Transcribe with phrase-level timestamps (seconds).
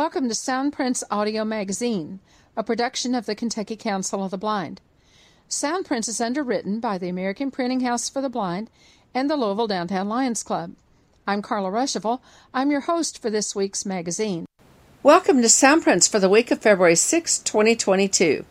[0.00, 2.20] Welcome to Soundprints Audio Magazine,
[2.56, 4.80] a production of the Kentucky Council of the Blind.
[5.46, 8.70] Soundprints is underwritten by the American Printing House for the Blind
[9.12, 10.72] and the Louisville Downtown Lions Club.
[11.26, 12.20] I'm Carla Ruschival.
[12.54, 14.46] I'm your host for this week's magazine.
[15.02, 18.46] Welcome to Soundprints for the week of February 6, 2022.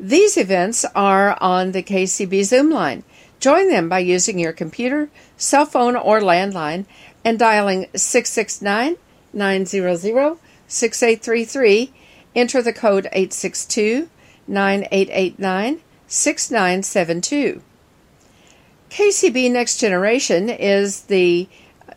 [0.00, 3.04] These events are on the KCB Zoom line.
[3.38, 6.84] Join them by using your computer, cell phone, or landline
[7.24, 8.96] and dialing 669
[9.32, 11.92] 900 6833.
[12.34, 14.08] Enter the code 862
[14.46, 17.62] 9889 6972.
[18.90, 21.48] KCB Next Generation is the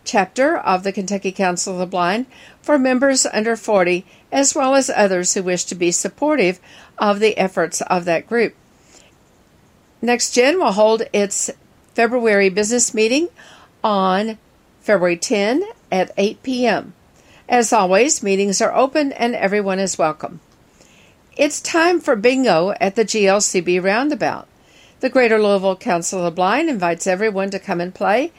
[0.04, 2.26] chapter of the Kentucky Council of the Blind
[2.62, 6.60] for members under 40, as well as others who wish to be supportive
[6.98, 8.56] of the efforts of that group.
[10.02, 11.52] Next Gen will hold its
[11.94, 13.30] February business meeting
[13.84, 14.38] on
[14.82, 16.94] February 10 at 8 p.m.
[17.52, 20.40] As always, meetings are open and everyone is welcome.
[21.36, 24.48] It's time for bingo at the GLCB Roundabout.
[25.02, 28.32] The Greater Louisville Council of the Blind invites everyone to come and play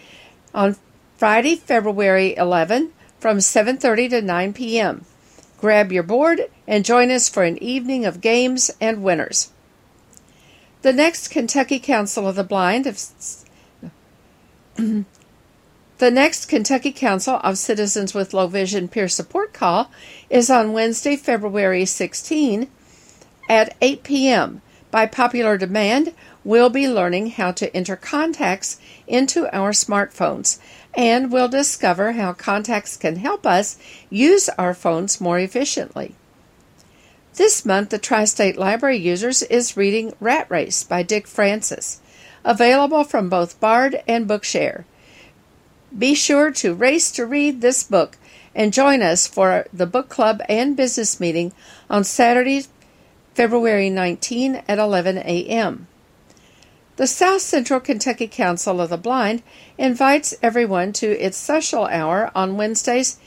[0.54, 0.76] on
[1.18, 5.04] Friday, February 11 from 7:30 to 9 p.m.
[5.58, 9.50] Grab your board and join us for an evening of games and winners.
[10.80, 12.98] The next Kentucky Council of the Blind of
[16.02, 19.88] The next Kentucky Council of Citizens with Low Vision Peer Support Call
[20.28, 22.68] is on Wednesday, February 16
[23.48, 24.62] at 8 p.m.
[24.90, 30.58] By popular demand, we'll be learning how to enter contacts into our smartphones
[30.92, 33.78] and we'll discover how contacts can help us
[34.10, 36.16] use our phones more efficiently.
[37.34, 42.00] This month, the Tri State Library Users is reading Rat Race by Dick Francis,
[42.44, 44.82] available from both Bard and Bookshare.
[45.96, 48.16] Be sure to race to read this book
[48.54, 51.52] and join us for the book club and business meeting
[51.90, 52.64] on Saturday,
[53.34, 55.86] February 19 at 11 a.m.
[56.96, 59.42] The South Central Kentucky Council of the Blind
[59.78, 63.18] invites everyone to its social hour on Wednesdays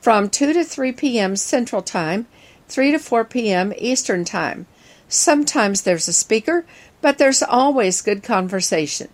[0.00, 1.36] from 2 to 3 p.m.
[1.36, 2.26] Central Time,
[2.68, 3.72] 3 to 4 p.m.
[3.78, 4.66] Eastern Time.
[5.08, 6.64] Sometimes there's a speaker,
[7.00, 9.08] but there's always good conversation.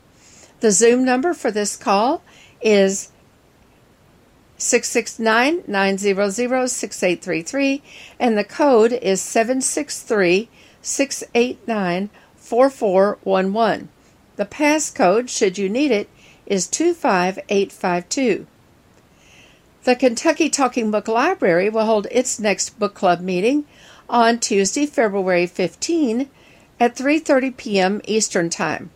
[0.61, 2.23] The Zoom number for this call
[2.61, 3.11] is
[4.59, 7.83] 669 900 6833
[8.19, 10.49] and the code is 763
[10.83, 13.89] 689 4411.
[14.37, 16.09] The passcode, should you need it,
[16.47, 18.47] is 25852.
[19.85, 23.65] The Kentucky Talking Book Library will hold its next book club meeting
[24.09, 26.31] on Tuesday, February 15
[26.81, 28.01] at 3:30 p.m.
[28.05, 28.91] Eastern Time.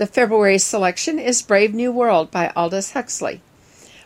[0.00, 3.42] The February selection is Brave New World by Aldous Huxley.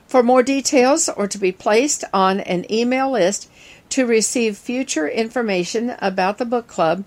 [0.08, 3.48] For more details or to be placed on an email list
[3.90, 7.04] to receive future information about the book club,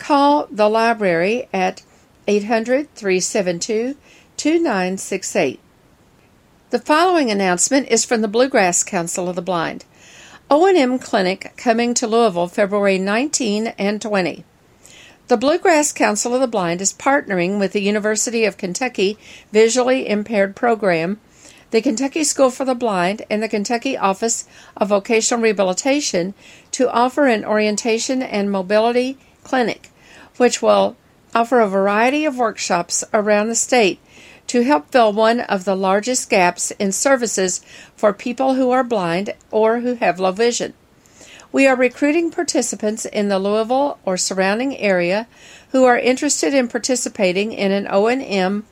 [0.00, 1.84] call the library at
[2.26, 3.94] 800 372
[4.36, 5.60] 2968.
[6.70, 9.84] The following announcement is from the Bluegrass Council of the Blind.
[10.50, 14.44] O&M Clinic coming to Louisville February 19 and 20.
[15.26, 19.16] The Bluegrass Council of the Blind is partnering with the University of Kentucky
[19.52, 21.18] Visually Impaired Program,
[21.70, 24.46] the Kentucky School for the Blind, and the Kentucky Office
[24.76, 26.34] of Vocational Rehabilitation
[26.72, 29.90] to offer an orientation and mobility clinic,
[30.36, 30.94] which will
[31.34, 34.00] offer a variety of workshops around the state
[34.48, 37.62] to help fill one of the largest gaps in services
[37.96, 40.74] for people who are blind or who have low vision.
[41.54, 45.28] We are recruiting participants in the Louisville or surrounding area
[45.70, 48.66] who are interested in participating in an O&M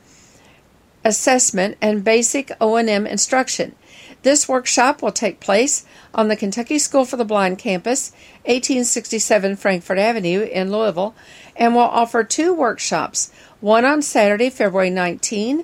[1.05, 3.75] assessment and basic O&M instruction.
[4.23, 8.11] This workshop will take place on the Kentucky School for the Blind campus,
[8.47, 11.15] 1867 Frankfort Avenue in Louisville,
[11.55, 15.63] and will offer two workshops, one on Saturday, February 19,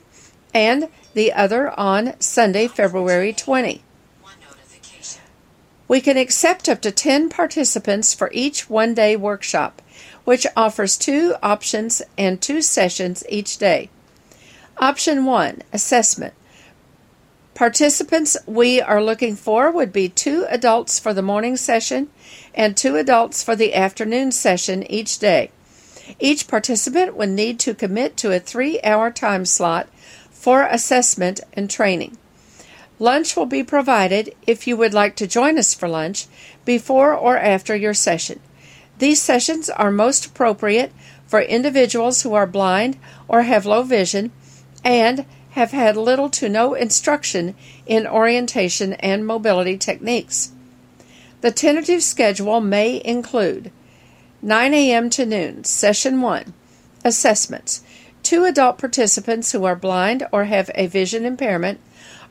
[0.54, 3.84] and the other on Sunday, February 20.
[5.90, 9.82] We can accept up to 10 participants for each one day workshop,
[10.24, 13.90] which offers two options and two sessions each day.
[14.78, 16.36] Option 1 Assessment.
[17.56, 22.10] Participants we are looking for would be two adults for the morning session
[22.54, 25.50] and two adults for the afternoon session each day.
[26.20, 29.90] Each participant would need to commit to a three hour time slot
[30.30, 32.16] for assessment and training.
[33.00, 36.28] Lunch will be provided if you would like to join us for lunch
[36.66, 38.42] before or after your session.
[38.98, 40.92] These sessions are most appropriate
[41.26, 42.98] for individuals who are blind
[43.30, 44.32] or have low vision
[44.84, 47.56] and have had little to no instruction
[47.86, 50.52] in orientation and mobility techniques.
[51.40, 53.72] The tentative schedule may include
[54.42, 55.10] 9 a.m.
[55.12, 56.54] to noon, session 1,
[57.06, 57.82] assessments.
[58.24, 61.80] Two adult participants who are blind or have a vision impairment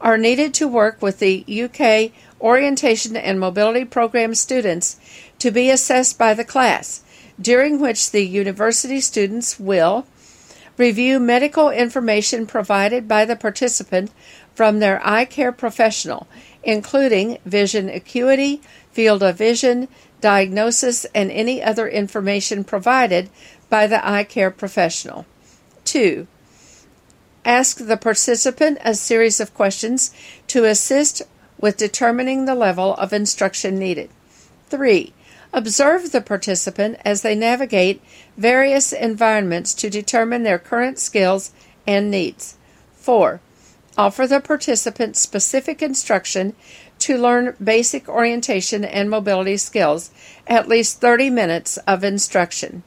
[0.00, 4.98] are needed to work with the UK Orientation and Mobility Program students
[5.38, 7.02] to be assessed by the class,
[7.40, 10.06] during which the university students will
[10.76, 14.10] review medical information provided by the participant
[14.54, 16.28] from their eye care professional,
[16.62, 18.60] including vision acuity,
[18.92, 19.88] field of vision,
[20.20, 23.28] diagnosis, and any other information provided
[23.68, 25.26] by the eye care professional.
[25.84, 26.26] 2.
[27.44, 30.12] Ask the participant a series of questions
[30.48, 31.22] to assist
[31.58, 34.10] with determining the level of instruction needed.
[34.68, 35.12] 3.
[35.52, 38.02] Observe the participant as they navigate
[38.36, 41.52] various environments to determine their current skills
[41.86, 42.56] and needs.
[42.96, 43.40] 4.
[43.96, 46.54] Offer the participant specific instruction
[46.98, 50.10] to learn basic orientation and mobility skills,
[50.46, 52.82] at least 30 minutes of instruction.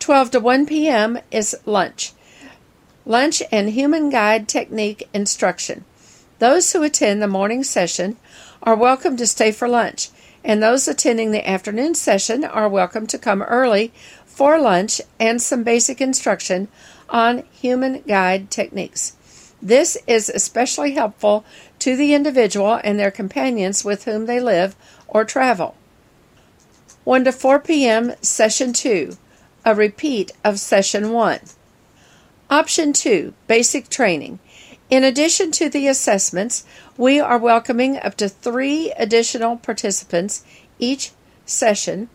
[0.00, 1.18] 12 to 1 p.m.
[1.30, 2.12] is lunch.
[3.04, 5.84] Lunch and human guide technique instruction.
[6.38, 8.16] Those who attend the morning session
[8.62, 10.10] are welcome to stay for lunch,
[10.44, 13.92] and those attending the afternoon session are welcome to come early
[14.24, 16.68] for lunch and some basic instruction
[17.08, 19.16] on human guide techniques.
[19.60, 21.44] This is especially helpful
[21.80, 24.76] to the individual and their companions with whom they live
[25.08, 25.74] or travel.
[27.02, 28.12] 1 to 4 p.m.
[28.22, 29.16] Session 2,
[29.64, 31.40] a repeat of Session 1.
[32.52, 34.38] Option 2, Basic Training.
[34.90, 36.66] In addition to the assessments,
[36.98, 40.44] we are welcoming up to three additional participants
[40.78, 41.12] each
[41.46, 42.10] session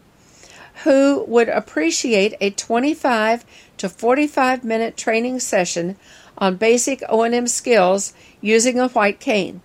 [0.83, 3.45] who would appreciate a 25
[3.77, 5.95] to 45 minute training session
[6.37, 9.61] on basic O&M skills using a white cane.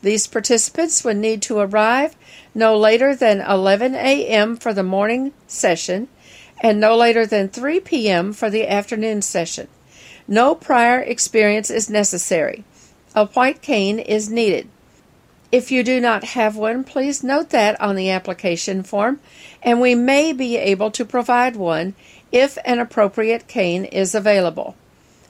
[0.00, 2.16] These participants would need to arrive
[2.54, 4.56] no later than 11 a.m.
[4.56, 6.08] for the morning session
[6.62, 8.32] and no later than 3 p.m.
[8.32, 9.68] for the afternoon session.
[10.28, 12.64] No prior experience is necessary.
[13.14, 14.68] A white cane is needed.
[15.52, 19.20] If you do not have one, please note that on the application form,
[19.62, 21.94] and we may be able to provide one
[22.32, 24.74] if an appropriate cane is available.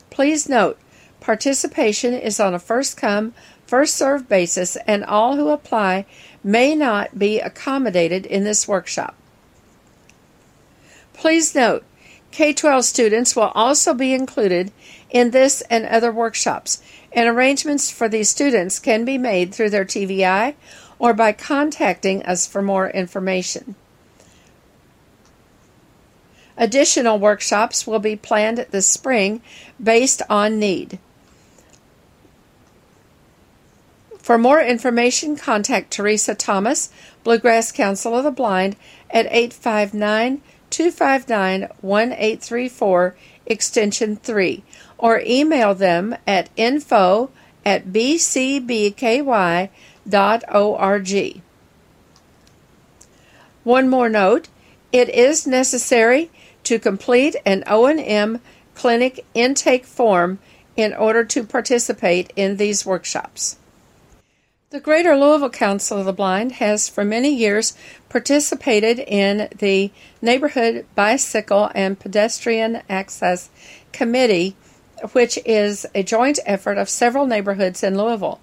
[0.09, 0.79] Please note,
[1.21, 3.35] participation is on a first come,
[3.67, 6.07] first served basis, and all who apply
[6.43, 9.15] may not be accommodated in this workshop.
[11.13, 11.85] Please note,
[12.37, 14.71] K 12 students will also be included
[15.09, 19.87] in this and other workshops, and arrangements for these students can be made through their
[19.87, 20.55] TVI
[20.99, 23.75] or by contacting us for more information.
[26.59, 29.41] Additional workshops will be planned this spring
[29.83, 30.99] based on need.
[34.19, 36.91] For more information, contact Teresa Thomas,
[37.25, 38.77] Bluegrass Council of the Blind,
[39.09, 43.17] at 859 259 1834,
[43.47, 44.65] extension 3,
[44.99, 47.31] or email them at info
[47.65, 49.01] at bcbky.org.
[53.65, 54.49] One more note,
[54.93, 56.31] it is necessary
[56.63, 58.41] to complete an O&M
[58.75, 60.39] clinic intake form
[60.77, 63.57] in order to participate in these workshops.
[64.71, 67.77] The Greater Louisville Council of the Blind has for many years
[68.09, 73.49] participated in the Neighborhood Bicycle and Pedestrian Access
[73.93, 74.57] Committee,
[75.13, 78.41] which is a joint effort of several neighborhoods in Louisville.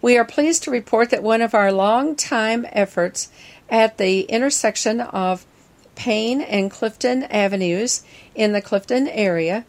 [0.00, 3.30] We are pleased to report that one of our long-time efforts
[3.70, 5.46] at the intersection of
[5.94, 8.02] Payne and Clifton Avenues
[8.34, 9.64] in the Clifton area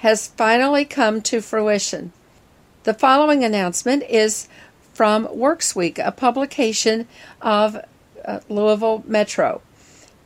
[0.00, 2.12] has finally come to fruition.
[2.84, 4.46] The following announcement is
[4.94, 7.06] from Works Week, a publication
[7.42, 7.76] of
[8.24, 9.60] uh, Louisville Metro.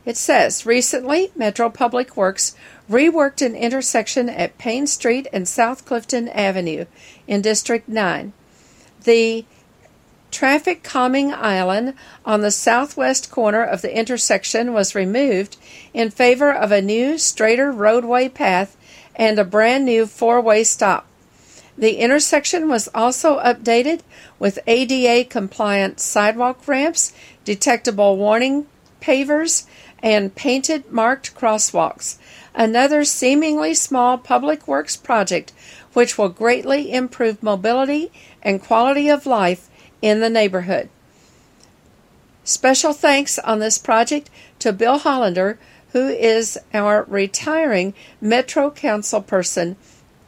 [0.05, 2.55] It says recently, Metro Public Works
[2.89, 6.85] reworked an intersection at Payne Street and South Clifton Avenue
[7.27, 8.33] in District 9.
[9.03, 9.45] The
[10.31, 11.93] traffic calming island
[12.25, 15.57] on the southwest corner of the intersection was removed
[15.93, 18.77] in favor of a new, straighter roadway path
[19.15, 21.08] and a brand new four way stop.
[21.79, 24.01] The intersection was also updated
[24.37, 27.13] with ADA compliant sidewalk ramps,
[27.45, 28.67] detectable warning
[29.01, 29.65] pavers,
[30.03, 32.17] and painted marked crosswalks.
[32.53, 35.53] Another seemingly small public works project
[35.93, 38.11] which will greatly improve mobility
[38.43, 39.69] and quality of life
[40.01, 40.89] in the neighborhood.
[42.43, 45.57] Special thanks on this project to Bill Hollander,
[45.93, 49.77] who is our retiring Metro Council person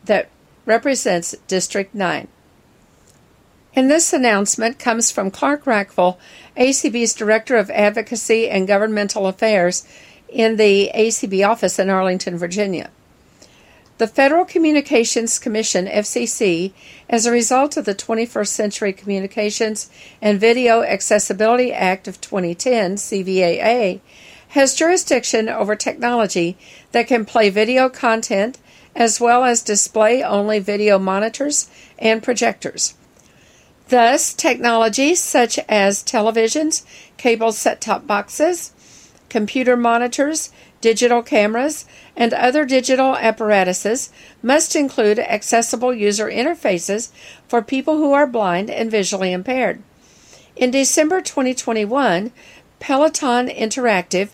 [0.06, 0.30] that
[0.72, 2.30] represents District 9.
[3.76, 6.18] And this announcement comes from Clark Rachfal,
[6.56, 9.86] ACB's Director of Advocacy and Governmental Affairs
[10.30, 12.90] in the ACB office in Arlington, Virginia.
[13.98, 16.72] The Federal Communications Commission, FCC,
[17.10, 24.00] as a result of the 21st Century Communications and Video Accessibility Act of 2010, CVAA,
[24.50, 26.58] has jurisdiction over technology
[26.94, 28.58] that can play video content
[28.96, 31.70] as well as display only video monitors
[32.00, 32.96] and projectors.
[33.90, 36.84] Thus, technologies such as televisions,
[37.18, 38.72] cable set top boxes,
[39.30, 44.10] computer monitors, digital cameras, and other digital apparatuses
[44.42, 47.12] must include accessible user interfaces
[47.48, 49.82] for people who are blind and visually impaired.
[50.56, 52.32] In December 2021,
[52.80, 54.30] Peloton Interactive,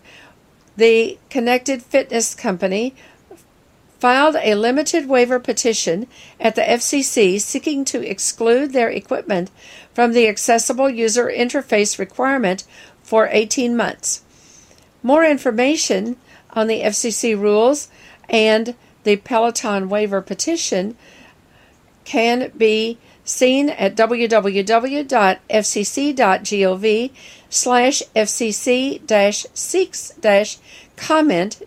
[0.76, 2.96] the connected fitness company,
[4.00, 6.08] filed a limited waiver petition
[6.40, 9.50] at the FCC seeking to exclude their equipment
[9.94, 12.64] from the accessible user interface requirement
[13.02, 14.24] for 18 months.
[15.02, 16.18] More information
[16.52, 17.90] on the FCC rules
[18.30, 20.96] and the Peloton waiver petition
[22.04, 25.02] can be seen at www.fcc.gov
[27.50, 30.14] slash fcc seeks
[30.96, 31.62] comment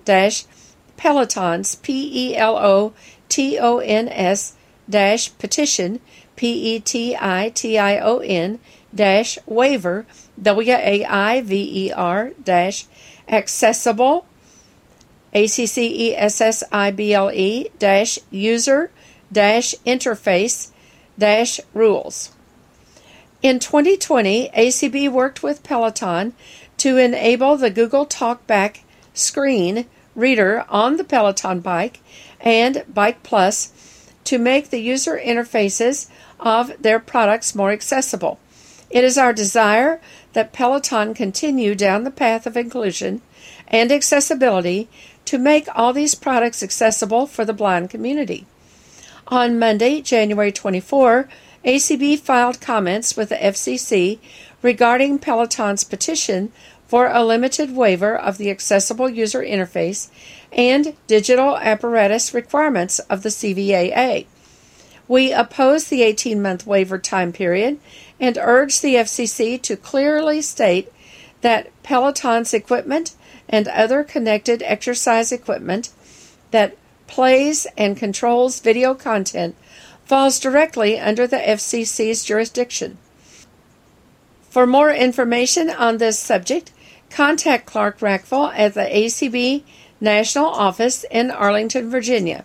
[1.00, 2.92] Pelotons, P E L O
[3.30, 4.54] T O N S
[4.88, 5.98] dash petition,
[6.36, 8.58] P E T I T I O N
[8.94, 10.04] dash waiver,
[10.40, 12.84] W A I V E R dash
[13.28, 14.26] accessible,
[15.32, 18.90] A C C E S S I B L E dash user
[19.32, 20.70] dash interface
[21.18, 22.32] dash rules.
[23.42, 26.34] In 2020, ACB worked with Peloton
[26.76, 28.80] to enable the Google Talkback
[29.14, 32.00] screen reader on the Peloton bike
[32.40, 33.72] and Bike Plus
[34.24, 38.38] to make the user interfaces of their products more accessible.
[38.90, 40.00] It is our desire
[40.32, 43.22] that Peloton continue down the path of inclusion
[43.68, 44.88] and accessibility
[45.26, 48.46] to make all these products accessible for the blind community.
[49.28, 51.28] On Monday, January 24,
[51.64, 54.18] ACB filed comments with the FCC
[54.62, 56.50] regarding Peloton's petition
[56.90, 60.08] for a limited waiver of the accessible user interface
[60.50, 64.26] and digital apparatus requirements of the CVAA.
[65.06, 67.78] We oppose the 18 month waiver time period
[68.18, 70.92] and urge the FCC to clearly state
[71.42, 73.14] that Peloton's equipment
[73.48, 75.90] and other connected exercise equipment
[76.50, 79.54] that plays and controls video content
[80.06, 82.98] falls directly under the FCC's jurisdiction.
[84.48, 86.72] For more information on this subject,
[87.10, 89.62] contact Clark Rachfal at the ACB
[90.00, 92.44] National Office in Arlington, Virginia.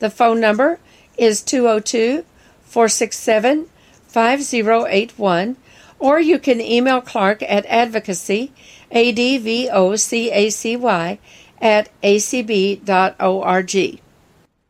[0.00, 0.78] The phone number
[1.16, 2.24] is 202
[2.64, 3.68] 467
[4.08, 5.56] 5081,
[5.98, 8.52] or you can email Clark at advocacy,
[8.90, 11.18] A D V O C A C Y,
[11.60, 12.80] at acb.org.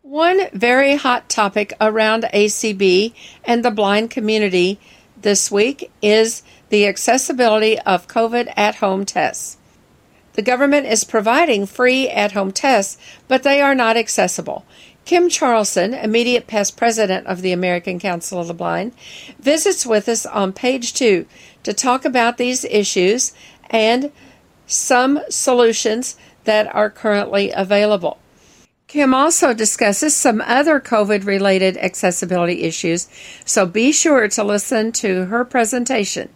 [0.02, 4.78] One very hot topic around ACB and the blind community
[5.22, 6.42] this week is
[6.72, 9.58] the accessibility of COVID at home tests.
[10.32, 12.96] The government is providing free at home tests,
[13.28, 14.64] but they are not accessible.
[15.04, 18.92] Kim Charlson, immediate past president of the American Council of the Blind,
[19.38, 21.26] visits with us on page two
[21.62, 23.34] to talk about these issues
[23.68, 24.10] and
[24.66, 28.16] some solutions that are currently available.
[28.86, 33.08] Kim also discusses some other COVID related accessibility issues,
[33.44, 36.30] so be sure to listen to her presentation.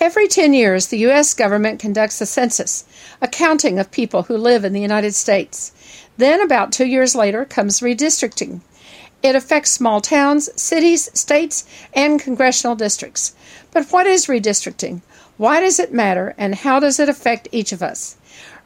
[0.00, 1.34] Every 10 years, the U.S.
[1.34, 2.84] government conducts a census,
[3.20, 5.72] a counting of people who live in the United States.
[6.16, 8.60] Then, about two years later, comes redistricting.
[9.24, 13.34] It affects small towns, cities, states, and congressional districts.
[13.72, 15.02] But what is redistricting?
[15.36, 18.16] Why does it matter, and how does it affect each of us?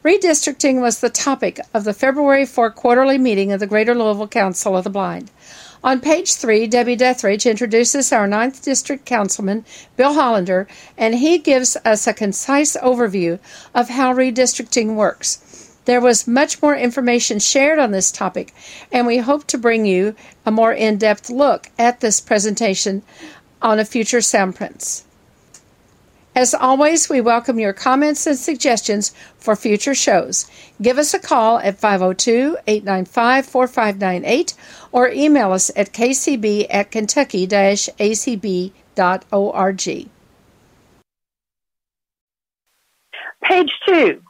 [0.03, 4.77] Redistricting was the topic of the February 4 quarterly meeting of the Greater Louisville Council
[4.77, 5.31] of the Blind.
[5.83, 9.65] On page three, Debbie Dethridge introduces our 9th District Councilman,
[9.97, 10.65] Bill Hollander,
[10.97, 13.37] and he gives us a concise overview
[13.75, 15.73] of how redistricting works.
[15.83, 18.53] There was much more information shared on this topic,
[18.93, 23.03] and we hope to bring you a more in depth look at this presentation
[23.61, 25.03] on a future Soundprints.
[26.35, 30.49] As always, we welcome your comments and suggestions for future shows.
[30.81, 34.55] Give us a call at 502 895 4598
[34.91, 38.71] or email us at kcb at kentucky acb.org.
[43.43, 44.21] Page two.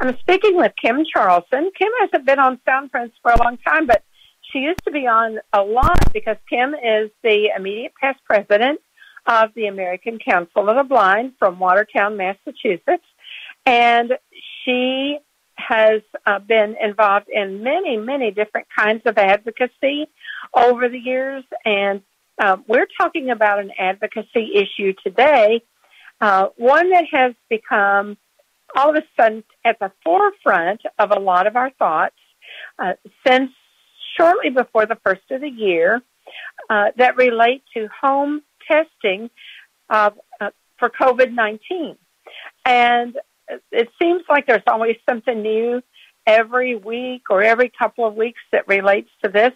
[0.00, 1.70] I'm speaking with Kim Charlson.
[1.78, 4.02] Kim hasn't been on Soundprints for a long time, but
[4.50, 8.80] she used to be on a lot because Kim is the immediate past president
[9.30, 13.04] of the American Council of the Blind from Watertown, Massachusetts.
[13.64, 14.18] And
[14.64, 15.18] she
[15.54, 20.08] has uh, been involved in many, many different kinds of advocacy
[20.52, 21.44] over the years.
[21.64, 22.02] And
[22.42, 25.62] uh, we're talking about an advocacy issue today,
[26.20, 28.16] uh, one that has become
[28.74, 32.16] all of a sudden at the forefront of a lot of our thoughts
[32.80, 32.94] uh,
[33.24, 33.50] since
[34.16, 36.02] shortly before the first of the year
[36.68, 39.30] uh, that relate to home testing
[39.88, 40.10] uh,
[40.78, 41.96] for COVID 19.
[42.64, 43.16] And
[43.72, 45.82] it seems like there's always something new
[46.26, 49.52] every week or every couple of weeks that relates to this.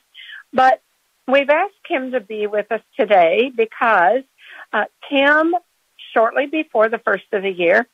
[0.53, 0.83] But
[1.27, 4.23] we've asked Kim to be with us today because
[4.73, 5.55] uh, Kim,
[6.13, 7.87] shortly before the first of the year,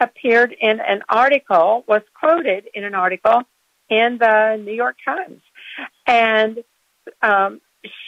[0.00, 3.42] appeared in an article, was quoted in an article
[3.88, 5.40] in the New York Times.
[6.06, 6.58] And
[7.22, 7.60] um,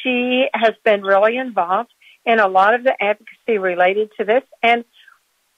[0.02, 1.92] she has been really involved
[2.26, 4.42] in a lot of the advocacy related to this.
[4.62, 4.84] And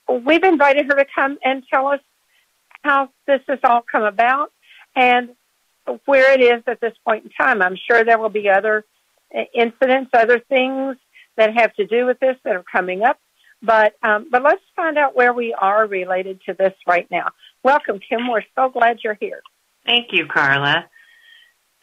[0.09, 2.01] we've invited her to come and tell us
[2.83, 4.53] how this has all come about
[4.95, 5.31] and
[6.05, 7.63] where it is at this point in time.
[7.63, 8.85] I'm sure there will be other
[9.55, 10.97] incidents, other things
[11.37, 13.19] that have to do with this that are coming up.
[13.61, 17.31] But um, but let's find out where we are related to this right now.
[17.65, 18.29] Welcome, Kim.
[18.29, 19.41] We're so glad you're here.
[19.85, 20.89] Thank you, Carla.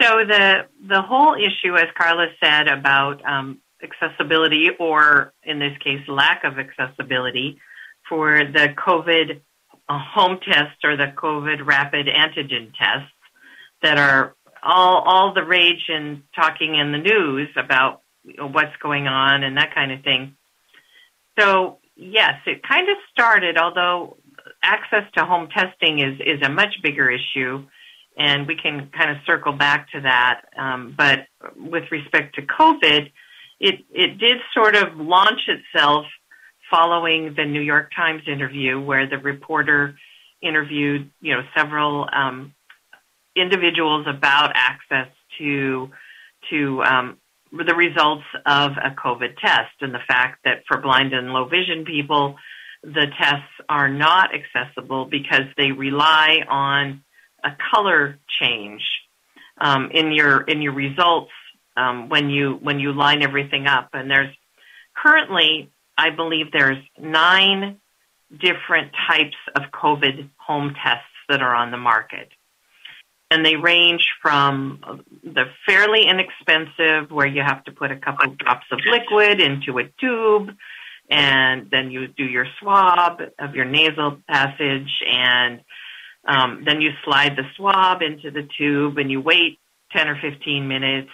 [0.01, 6.01] So the the whole issue, as Carla said, about um, accessibility, or in this case,
[6.07, 7.59] lack of accessibility,
[8.07, 9.41] for the COVID
[9.87, 13.11] uh, home test or the COVID rapid antigen tests
[13.81, 18.01] that are all all the rage and talking in the news about
[18.39, 20.35] what's going on and that kind of thing.
[21.37, 24.17] So yes, it kind of started, although
[24.63, 27.65] access to home testing is is a much bigger issue,
[28.17, 30.41] and we can kind of circle back to that.
[30.57, 33.11] Um, but with respect to COVID,
[33.59, 36.05] it it did sort of launch itself
[36.69, 39.97] following the New York Times interview, where the reporter
[40.41, 42.53] interviewed, you know, several um,
[43.35, 45.89] individuals about access to
[46.49, 47.17] to um,
[47.51, 51.85] the results of a COVID test, and the fact that for blind and low vision
[51.85, 52.35] people,
[52.83, 57.03] the tests are not accessible because they rely on
[57.43, 58.81] a color change.
[59.57, 61.31] Um, in your in your results
[61.77, 63.89] um, when you when you line everything up.
[63.93, 64.33] And there's
[64.95, 67.77] currently I believe there's nine
[68.31, 72.29] different types of COVID home tests that are on the market.
[73.31, 78.65] And they range from the fairly inexpensive, where you have to put a couple drops
[78.71, 80.55] of liquid into a tube,
[81.09, 85.61] and then you do your swab of your nasal passage, and
[86.27, 89.59] um, then you slide the swab into the tube, and you wait
[89.91, 91.09] 10 or 15 minutes,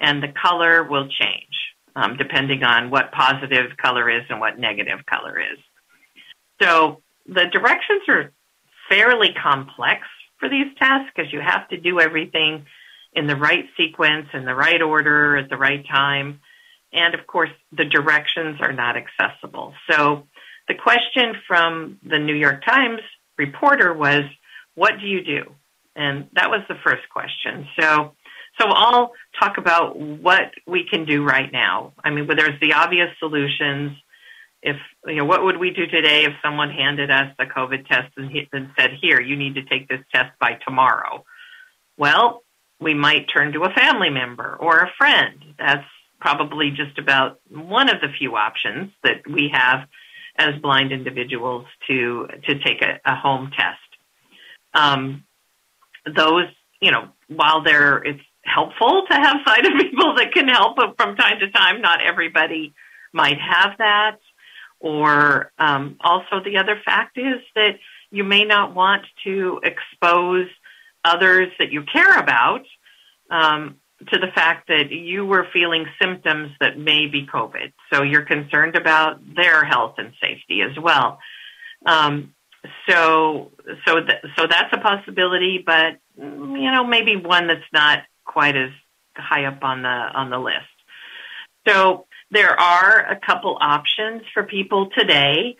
[0.00, 1.48] and the color will change
[1.96, 5.58] um, depending on what positive color is and what negative color is.
[6.62, 8.32] So the directions are
[8.88, 10.06] fairly complex
[10.38, 12.66] for these tasks because you have to do everything
[13.12, 16.40] in the right sequence, in the right order, at the right time.
[16.92, 19.74] And of course, the directions are not accessible.
[19.90, 20.26] So
[20.68, 23.00] the question from the New York Times
[23.36, 24.22] reporter was,
[24.74, 25.52] what do you do?
[25.96, 27.66] And that was the first question.
[27.78, 28.14] So
[28.58, 31.92] so I'll talk about what we can do right now.
[32.02, 33.92] I mean, there's the obvious solutions.
[34.62, 38.12] If you know, what would we do today if someone handed us a COVID test
[38.16, 41.24] and, and said, "Here, you need to take this test by tomorrow"?
[41.96, 42.42] Well,
[42.80, 45.54] we might turn to a family member or a friend.
[45.58, 45.86] That's
[46.20, 49.88] probably just about one of the few options that we have
[50.36, 53.78] as blind individuals to to take a, a home test.
[54.74, 55.24] Um,
[56.04, 56.46] those,
[56.80, 61.40] you know, while there it's helpful to have sighted people that can help, from time
[61.40, 62.74] to time, not everybody
[63.12, 64.18] might have that.
[64.80, 67.78] Or um, also, the other fact is that
[68.10, 70.46] you may not want to expose
[71.04, 72.64] others that you care about
[73.30, 73.76] um,
[74.10, 77.72] to the fact that you were feeling symptoms that may be COVID.
[77.92, 81.18] So you're concerned about their health and safety as well.
[81.84, 82.34] Um,
[82.88, 83.52] so
[83.86, 88.70] so th- so that's a possibility, but you know maybe one that's not quite as
[89.16, 90.76] high up on the on the list.
[91.66, 95.56] So there are a couple options for people today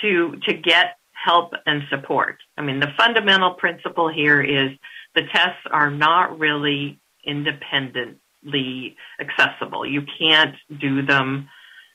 [0.00, 2.38] to to get help and support.
[2.56, 4.70] I mean, the fundamental principle here is
[5.14, 9.84] the tests are not really independently accessible.
[9.84, 11.48] You can't do them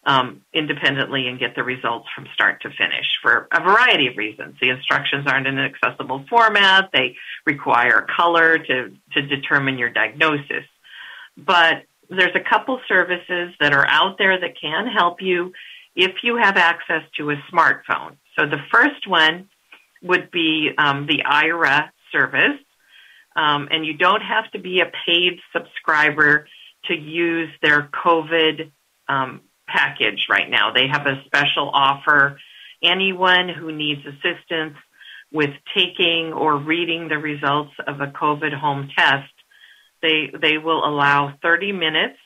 [0.05, 4.55] um, independently and get the results from start to finish for a variety of reasons.
[4.61, 6.89] The instructions aren't in an accessible format.
[6.93, 7.15] They
[7.45, 10.65] require color to, to determine your diagnosis.
[11.37, 15.53] but there's a couple services that are out there that can help you
[15.95, 18.17] if you have access to a smartphone.
[18.37, 19.49] So the first one
[20.03, 22.59] would be um, the Aira service,
[23.35, 26.47] um, and you don't have to be a paid subscriber
[26.85, 28.71] to use their COVID
[29.07, 30.71] um, package right now.
[30.71, 32.39] They have a special offer.
[32.83, 34.77] Anyone who needs assistance
[35.31, 39.31] with taking or reading the results of a COVID home test,
[40.01, 42.19] they they will allow 30 minutes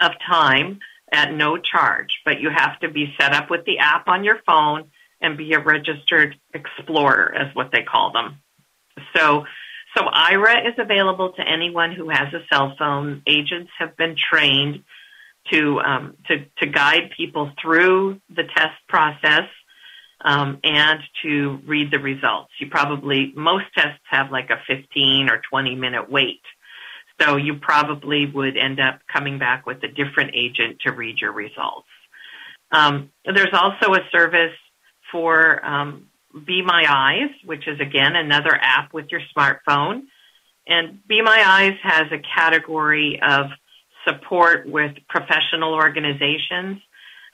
[0.00, 0.78] of time
[1.12, 4.38] at no charge, but you have to be set up with the app on your
[4.46, 4.90] phone
[5.20, 8.38] and be a registered explorer, as what they call them.
[9.14, 9.44] So,
[9.96, 13.22] so Aira is available to anyone who has a cell phone.
[13.26, 14.84] Agents have been trained
[15.50, 19.48] to um, to to guide people through the test process
[20.22, 22.50] um, and to read the results.
[22.58, 26.42] You probably most tests have like a 15 or 20 minute wait.
[27.20, 31.32] So you probably would end up coming back with a different agent to read your
[31.32, 31.86] results.
[32.72, 34.56] Um, there's also a service
[35.12, 36.06] for um,
[36.46, 40.02] Be My Eyes, which is again another app with your smartphone.
[40.66, 43.46] And Be My Eyes has a category of
[44.06, 46.80] support with professional organizations.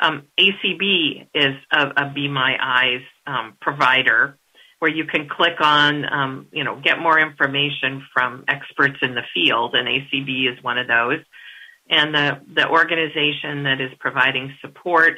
[0.00, 4.38] Um, ACB is a, a Be My Eyes um, provider
[4.78, 9.22] where you can click on, um, you know, get more information from experts in the
[9.32, 11.20] field, and ACB is one of those.
[11.88, 15.14] And the, the organization that is providing support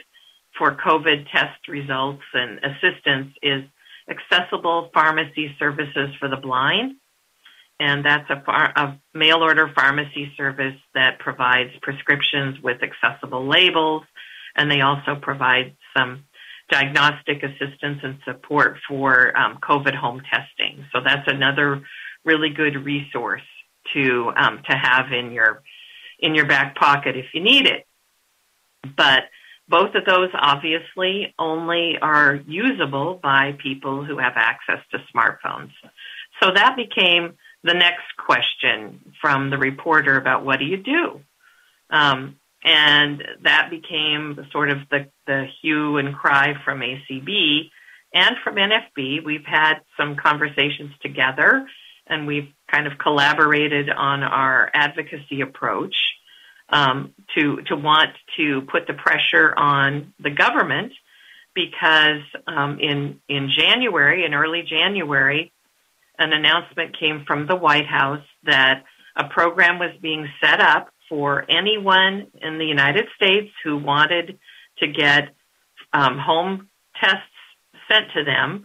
[0.56, 3.64] for COVID test results and assistance is
[4.08, 6.96] Accessible Pharmacy Services for the Blind.
[7.80, 14.02] And that's a, far, a mail order pharmacy service that provides prescriptions with accessible labels.
[14.56, 16.24] And they also provide some
[16.70, 20.84] diagnostic assistance and support for um, COVID home testing.
[20.92, 21.82] So that's another
[22.24, 23.42] really good resource
[23.94, 25.62] to um, to have in your
[26.18, 27.86] in your back pocket if you need it.
[28.96, 29.24] But
[29.68, 35.70] both of those obviously only are usable by people who have access to smartphones.
[36.42, 41.20] So that became the next question from the reporter about what do you do?
[41.90, 47.70] Um, and that became sort of the, the hue and cry from ACB
[48.12, 49.24] and from NFB.
[49.24, 51.66] We've had some conversations together
[52.06, 55.94] and we've kind of collaborated on our advocacy approach
[56.70, 60.92] um, to, to want to put the pressure on the government
[61.54, 65.52] because um, in, in January, in early January,
[66.18, 68.84] an announcement came from the White House that
[69.16, 74.38] a program was being set up for anyone in the United States who wanted
[74.78, 75.34] to get
[75.92, 76.68] um, home
[77.00, 77.22] tests
[77.90, 78.64] sent to them.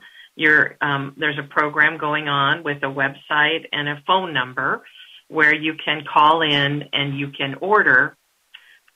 [0.82, 4.84] Um, there's a program going on with a website and a phone number
[5.28, 8.18] where you can call in and you can order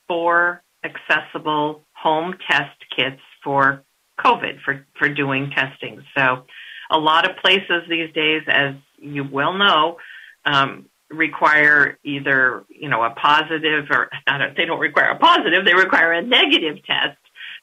[0.06, 3.84] four accessible home test kits for
[4.20, 6.02] COVID for, for doing testing.
[6.16, 6.46] So
[6.90, 9.98] a lot of places these days, as you well know,
[10.44, 15.74] um, require either you know a positive or not they don't require a positive they
[15.74, 17.16] require a negative test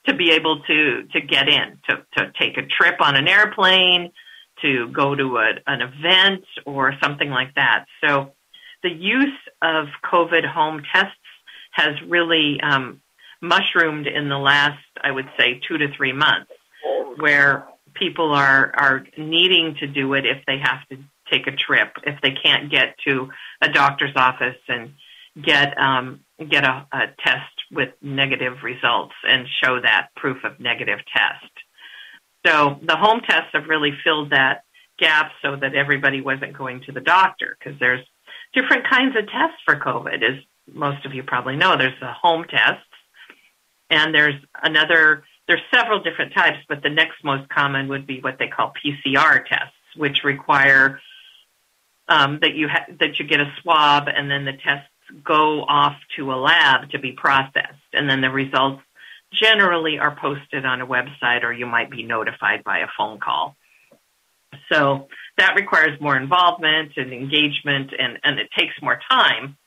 [0.08, 4.12] to be able to to get in to to take a trip on an airplane
[4.62, 7.86] to go to a, an event or something like that.
[8.04, 8.32] So
[8.82, 11.18] the use of covid home tests
[11.72, 13.02] has really um,
[13.42, 16.52] mushroomed in the last i would say two to three months
[17.18, 20.98] where people are are needing to do it if they have to
[21.32, 23.30] take a trip if they can't get to
[23.62, 24.92] a doctor's office and
[25.42, 31.00] get um, get a, a test with negative results and show that proof of negative
[31.16, 31.52] test.
[32.46, 34.64] So the home tests have really filled that
[35.00, 38.06] gap so that everybody wasn't going to the doctor because there's
[38.54, 41.76] different kinds of tests for COVID, as most of you probably know.
[41.78, 42.88] There's the home tests,
[43.90, 45.24] and there's another.
[45.48, 49.46] There's several different types, but the next most common would be what they call PCR
[49.46, 51.00] tests, which require
[52.08, 54.90] um, that you ha- that you get a swab and then the tests
[55.24, 58.82] go off to a lab to be processed, and then the results
[59.32, 63.56] generally are posted on a website or you might be notified by a phone call.
[64.72, 69.58] So that requires more involvement and engagement, and, and it takes more time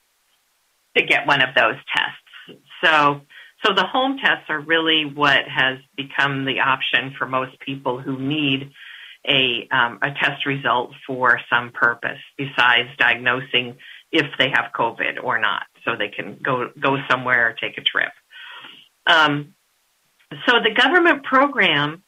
[0.96, 2.62] to get one of those tests.
[2.82, 3.20] So,
[3.64, 8.18] so the home tests are really what has become the option for most people who
[8.18, 8.70] need
[9.26, 13.76] a, um, a test result for some purpose besides diagnosing
[14.10, 17.82] if they have COVID or not, so they can go go somewhere or take a
[17.82, 18.12] trip.
[19.06, 19.54] Um,
[20.46, 22.02] so the government program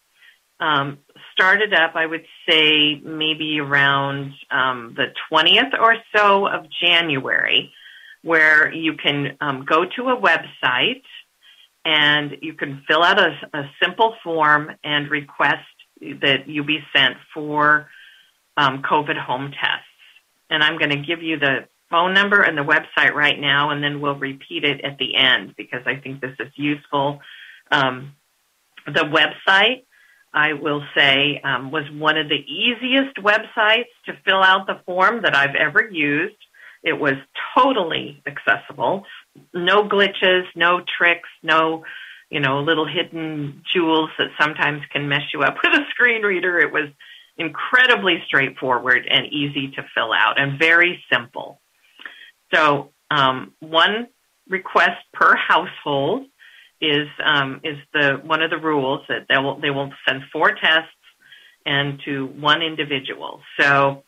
[0.61, 0.99] um,
[1.33, 7.73] started up, I would say, maybe around um, the 20th or so of January,
[8.23, 11.03] where you can um, go to a website
[11.85, 15.65] and you can fill out a, a, simple form and request
[16.01, 17.89] that you be sent for
[18.57, 19.87] um, COVID home tests.
[20.51, 23.83] And I'm going to give you the phone number and the website right now, and
[23.83, 27.21] then we'll repeat it at the end because I think this is useful.
[27.71, 28.15] Um,
[28.87, 29.85] the website,
[30.33, 35.23] I will say, um, was one of the easiest websites to fill out the form
[35.23, 36.37] that I've ever used.
[36.83, 37.15] It was
[37.57, 39.05] totally accessible.
[39.53, 41.85] No glitches, no tricks, no,
[42.31, 46.59] you know, little hidden jewels that sometimes can mess you up with a screen reader.
[46.59, 46.89] It was
[47.37, 51.61] incredibly straightforward and easy to fill out and very simple.
[52.53, 54.09] So, um, one
[54.49, 56.27] request per household
[56.81, 60.55] is um, is the one of the rules that they will they will send four
[60.55, 60.91] tests
[61.67, 63.41] and to one individual.
[63.59, 64.03] So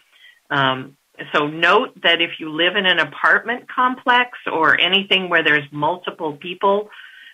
[0.51, 0.97] um,
[1.35, 6.37] so note that if you live in an apartment complex or anything where there's multiple
[6.37, 6.89] people,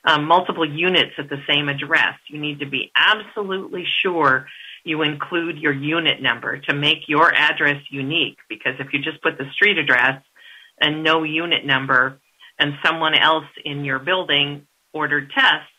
[0.05, 4.47] um, multiple units at the same address, you need to be absolutely sure
[4.85, 8.39] you include your unit number to make your address unique.
[8.49, 10.23] Because if you just put the street address
[10.81, 12.21] and no unit number,
[12.59, 15.71] and someone else in your building ordered tests,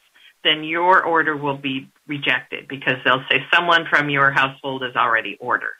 [0.44, 5.38] then your order will be rejected because they'll say someone from your household has already
[5.40, 5.76] ordered.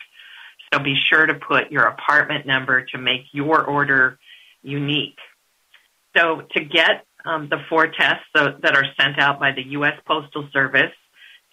[0.74, 4.20] So be sure to put your apartment number to make your order
[4.62, 5.18] unique.
[6.16, 10.00] So to get um, the four tests that are sent out by the U.S.
[10.06, 10.92] Postal Service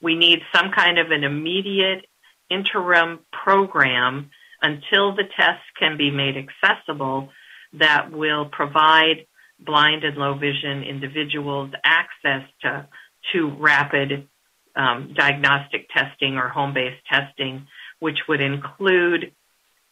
[0.00, 2.06] we need some kind of an immediate
[2.48, 4.30] interim program
[4.62, 7.30] until the tests can be made accessible
[7.72, 9.26] that will provide
[9.58, 12.86] blind and low vision individuals access to,
[13.32, 14.28] to rapid
[14.76, 17.66] um, diagnostic testing or home based testing,
[17.98, 19.32] which would include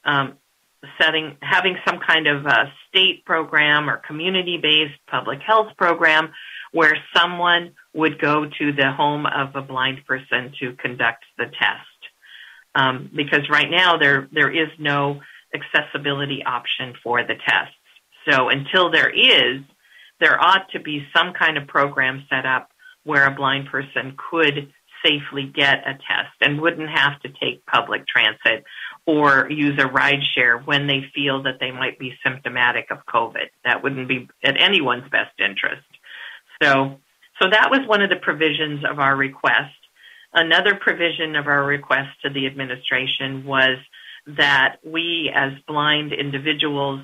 [0.05, 0.35] um,
[1.01, 6.33] setting, having some kind of a state program or community-based public health program
[6.73, 11.83] where someone would go to the home of a blind person to conduct the test.
[12.75, 15.21] Um, because right now there there is no
[15.55, 17.75] accessibility option for the tests.
[18.29, 19.63] So until there is,
[20.21, 22.69] there ought to be some kind of program set up
[23.05, 24.73] where a blind person could
[25.05, 28.65] safely get a test and wouldn't have to take public transit
[29.07, 33.49] or use a ride share when they feel that they might be symptomatic of COVID.
[33.65, 35.87] That wouldn't be at anyone's best interest.
[36.63, 36.99] So,
[37.41, 39.75] so that was one of the provisions of our request.
[40.33, 43.79] Another provision of our request to the administration was
[44.27, 47.01] that we as blind individuals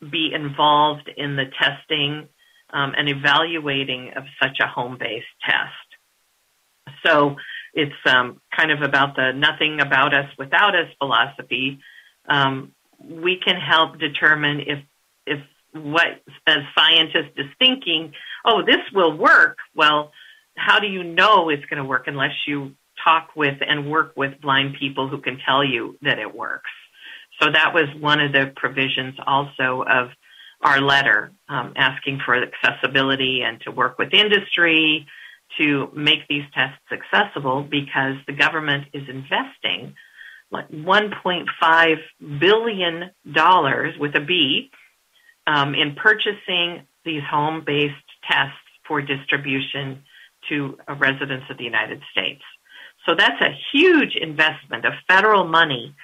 [0.00, 2.28] be involved in the testing
[2.72, 6.98] um, and evaluating of such a home-based test.
[7.04, 7.36] So
[7.74, 11.80] it's um, kind of about the nothing about us without us philosophy.
[12.28, 14.78] Um, we can help determine if
[15.26, 15.40] if
[15.74, 18.12] what a scientist is thinking,
[18.44, 19.58] oh, this will work.
[19.74, 20.12] Well,
[20.56, 22.72] how do you know it's going to work unless you
[23.04, 26.70] talk with and work with blind people who can tell you that it works?
[27.40, 30.10] So that was one of the provisions also of
[30.60, 35.06] our letter um, asking for accessibility and to work with industry
[35.58, 39.94] to make these tests accessible because the government is investing
[40.50, 41.96] like 1.5
[42.40, 44.70] billion dollars with a B
[45.46, 47.94] um, in purchasing these home-based
[48.28, 50.02] tests for distribution
[50.48, 52.42] to residents of the United States.
[53.06, 55.94] So that's a huge investment of federal money,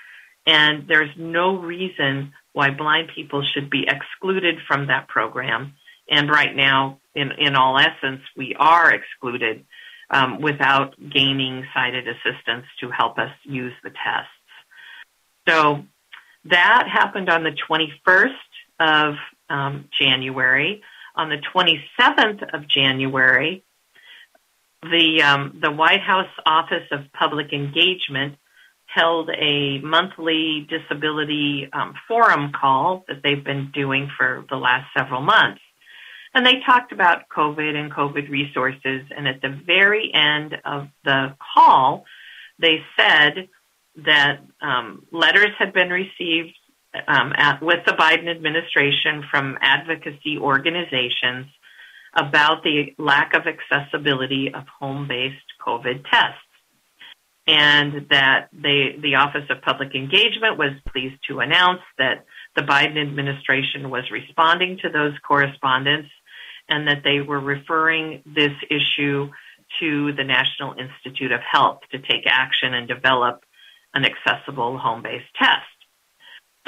[0.46, 5.74] and there's no reason why blind people should be excluded from that program.
[6.10, 9.64] And right now, in, in all essence, we are excluded
[10.10, 14.28] um, without gaining sighted assistance to help us use the tests.
[15.48, 15.84] So
[16.44, 18.34] that happened on the 21st
[18.80, 19.14] of
[19.48, 20.82] um, January.
[21.14, 23.62] On the 27th of January,
[24.82, 28.36] the um, the White House Office of Public Engagement
[28.86, 35.20] held a monthly disability um, forum call that they've been doing for the last several
[35.20, 35.60] months.
[36.34, 39.02] And they talked about COVID and COVID resources.
[39.16, 42.04] And at the very end of the call,
[42.58, 43.48] they said
[44.04, 46.54] that um, letters had been received
[47.06, 51.46] um, at, with the Biden administration from advocacy organizations
[52.14, 56.38] about the lack of accessibility of home-based COVID tests.
[57.46, 62.24] And that they, the Office of Public Engagement was pleased to announce that
[62.54, 66.06] the Biden administration was responding to those correspondence
[66.68, 69.28] and that they were referring this issue
[69.80, 73.44] to the National Institute of Health to take action and develop
[73.94, 75.69] an accessible home-based test.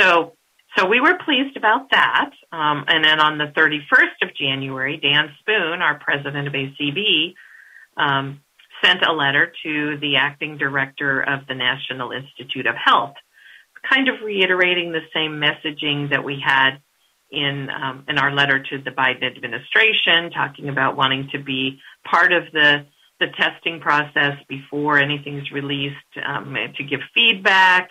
[0.03, 0.35] So
[0.77, 2.31] so we were pleased about that.
[2.51, 7.35] Um, and then on the 31st of January, Dan Spoone, our president of ACB,
[7.99, 8.41] um,
[8.83, 13.15] sent a letter to the acting director of the National Institute of Health,
[13.89, 16.79] kind of reiterating the same messaging that we had
[17.31, 22.33] in um, in our letter to the Biden administration, talking about wanting to be part
[22.33, 22.87] of the
[23.21, 27.91] the testing process before anything's released, um, to give feedback,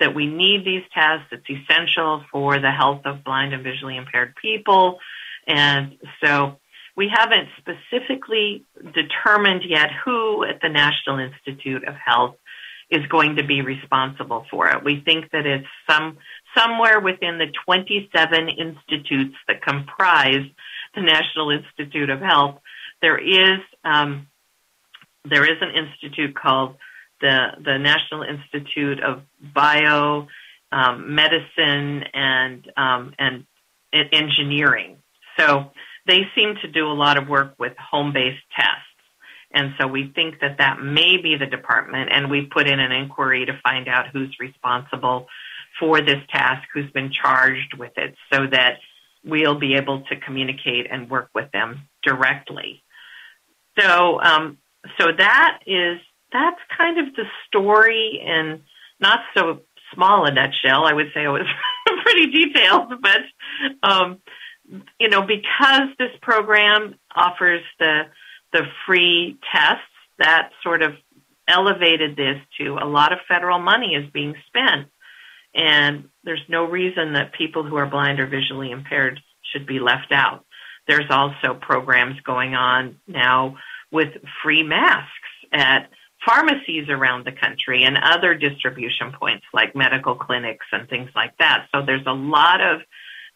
[0.00, 1.26] that we need these tests.
[1.32, 4.98] It's essential for the health of blind and visually impaired people.
[5.46, 6.58] And so
[6.96, 12.36] we haven't specifically determined yet who at the National Institute of Health
[12.90, 14.82] is going to be responsible for it.
[14.82, 16.18] We think that it's some
[16.56, 20.44] somewhere within the 27 institutes that comprise
[20.94, 22.60] the National Institute of Health.
[23.02, 24.28] There is um,
[25.24, 26.76] there is an institute called
[27.20, 29.22] the the National Institute of
[29.54, 30.28] Bio
[30.72, 33.46] um, Medicine and um, and
[33.92, 34.98] Engineering.
[35.38, 35.70] So
[36.06, 38.84] they seem to do a lot of work with home-based tests.
[39.50, 42.92] And so we think that that may be the department, and we put in an
[42.92, 45.26] inquiry to find out who's responsible
[45.80, 48.78] for this task, who's been charged with it, so that
[49.24, 52.82] we'll be able to communicate and work with them directly.
[53.78, 54.58] So, um,
[54.98, 55.98] so that is
[56.32, 58.62] that's kind of the story in
[59.00, 59.60] not so
[59.94, 60.84] small a nutshell.
[60.84, 61.46] I would say it was
[62.02, 63.20] pretty detailed, but
[63.82, 64.18] um,
[64.98, 68.02] you know, because this program offers the
[68.52, 69.82] the free tests,
[70.18, 70.94] that sort of
[71.46, 74.88] elevated this to a lot of federal money is being spent,
[75.54, 79.20] and there's no reason that people who are blind or visually impaired
[79.52, 80.44] should be left out.
[80.86, 83.56] There's also programs going on now
[83.90, 84.08] with
[84.42, 85.10] free masks
[85.52, 85.90] at
[86.28, 91.66] pharmacies around the country and other distribution points like medical clinics and things like that.
[91.74, 92.80] So there's a lot of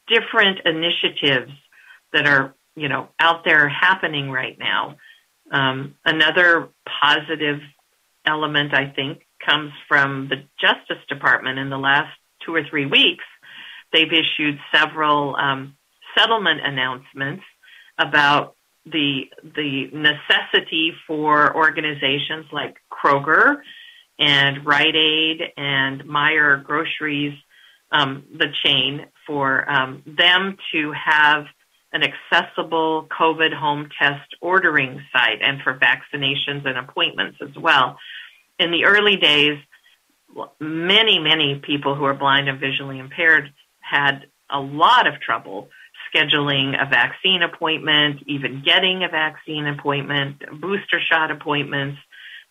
[0.09, 1.52] different initiatives
[2.12, 4.96] that are, you know, out there happening right now.
[5.50, 6.68] Um, another
[7.02, 7.61] positive
[8.26, 12.12] element, I think, comes from the Justice Department in the last
[12.44, 13.24] two or three weeks.
[13.92, 15.76] They've issued several um,
[16.16, 17.44] settlement announcements
[17.98, 23.57] about the the necessity for organizations like Kroger
[24.19, 27.35] and Rite Aid and Meijer Groceries,
[27.90, 31.46] um, the chain, for um, them to have
[31.92, 37.98] an accessible COVID home test ordering site and for vaccinations and appointments as well.
[38.59, 39.59] In the early days,
[40.59, 45.69] many, many people who are blind and visually impaired had a lot of trouble
[46.15, 51.98] scheduling a vaccine appointment, even getting a vaccine appointment, booster shot appointments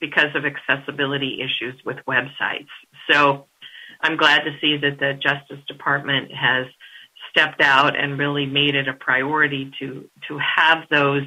[0.02, 2.68] because of accessibility issues with websites.
[3.10, 3.46] So
[4.02, 6.66] I'm glad to see that the Justice Department has
[7.30, 11.24] stepped out and really made it a priority to, to have those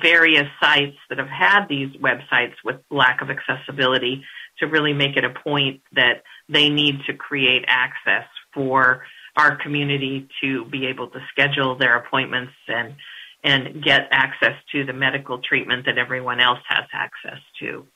[0.00, 4.24] various sites that have had these websites with lack of accessibility
[4.58, 9.02] to really make it a point that they need to create access for
[9.36, 12.94] our community to be able to schedule their appointments and
[13.42, 17.86] and get access to the medical treatment that everyone else has access to.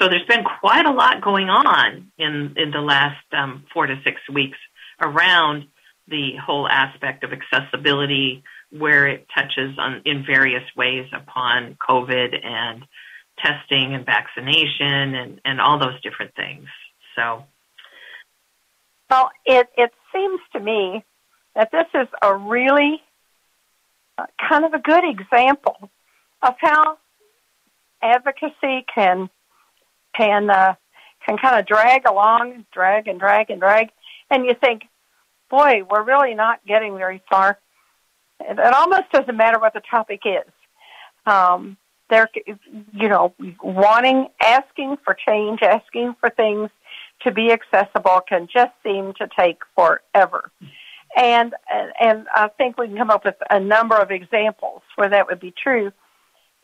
[0.00, 3.94] So there's been quite a lot going on in in the last um, four to
[4.04, 4.58] six weeks
[5.00, 5.66] around
[6.08, 12.84] the whole aspect of accessibility, where it touches on in various ways upon COVID and
[13.38, 16.66] testing and vaccination and, and all those different things.
[17.16, 17.44] So,
[19.08, 21.04] well, it it seems to me
[21.54, 23.00] that this is a really
[24.48, 25.90] kind of a good example
[26.42, 26.98] of how
[28.02, 29.28] advocacy can
[30.16, 30.74] can uh,
[31.26, 33.90] can kind of drag along, drag and drag and drag,
[34.30, 34.82] and you think,
[35.50, 37.58] boy, we're really not getting very far.
[38.40, 40.50] It, almost doesn't matter what the topic is.
[41.26, 41.76] Um,
[42.10, 42.28] they're,
[42.92, 46.70] you know, wanting, asking for change, asking for things
[47.22, 50.50] to be accessible can just seem to take forever.
[51.16, 51.54] And,
[52.00, 55.40] and I think we can come up with a number of examples where that would
[55.40, 55.92] be true.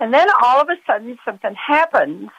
[0.00, 2.30] And then all of a sudden something happens,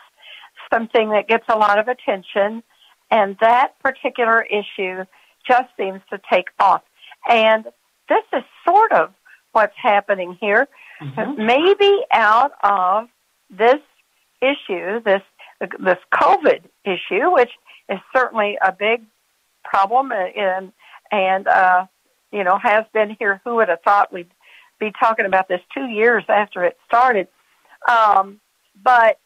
[0.74, 2.64] something that gets a lot of attention,
[3.10, 5.06] and that particular issue
[5.48, 6.82] just seems to take off.
[7.30, 7.66] And
[8.10, 9.14] this is sort of
[9.52, 10.68] what's happening here.
[11.02, 11.46] Mm-hmm.
[11.46, 13.10] Maybe out of
[13.50, 13.80] this
[14.42, 15.22] issue, this
[15.80, 17.52] this COVID issue, which
[17.90, 19.04] is certainly a big
[19.64, 20.72] problem, and
[21.12, 21.86] and uh,
[22.32, 23.42] you know has been here.
[23.44, 24.32] Who would have thought we'd
[24.80, 27.28] be talking about this two years after it started?
[27.90, 28.40] Um,
[28.84, 29.20] but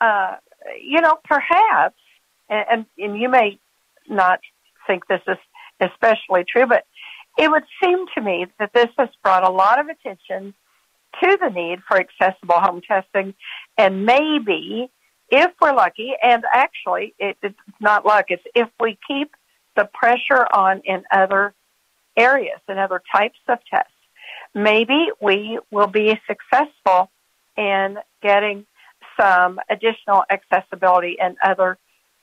[0.00, 0.36] uh,
[0.82, 1.96] you know, perhaps,
[2.48, 3.58] and, and and you may
[4.08, 4.40] not
[4.86, 5.38] think this is
[5.80, 6.84] especially true, but
[7.38, 10.54] it would seem to me that this has brought a lot of attention
[11.22, 13.34] to the need for accessible home testing,
[13.78, 14.90] and maybe
[15.30, 19.34] if we're lucky, and actually it, it's not luck, it's if we keep
[19.76, 21.54] the pressure on in other
[22.16, 23.90] areas and other types of tests,
[24.54, 27.10] maybe we will be successful
[27.56, 28.66] in getting
[29.20, 31.78] some additional accessibility and other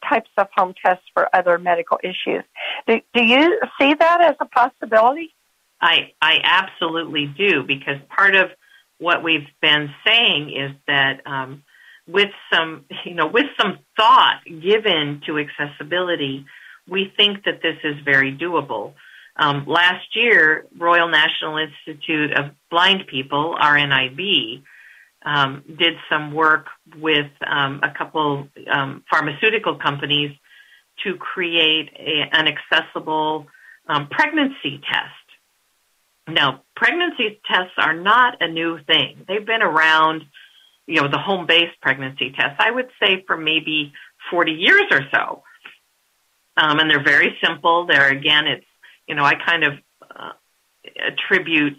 [0.07, 2.43] types of home tests for other medical issues.
[2.87, 5.33] Do, do you see that as a possibility?
[5.81, 8.49] I, I absolutely do because part of
[8.97, 11.63] what we've been saying is that um,
[12.07, 16.45] with some, you know, with some thought given to accessibility,
[16.87, 18.93] we think that this is very doable.
[19.39, 24.63] Um, last year, Royal National Institute of Blind People, RNIB,
[25.25, 26.67] um, did some work
[26.97, 30.35] with um, a couple um, pharmaceutical companies
[31.05, 33.47] to create a, an accessible
[33.87, 35.15] um, pregnancy test.
[36.27, 39.23] Now, pregnancy tests are not a new thing.
[39.25, 40.23] They've been around,
[40.85, 43.93] you know, the home-based pregnancy tests, I would say for maybe
[44.31, 45.43] 40 years or so.
[46.57, 47.87] Um, and they're very simple.
[47.87, 48.65] They're, again, it's,
[49.09, 50.31] you know, I kind of uh,
[51.05, 51.73] attribute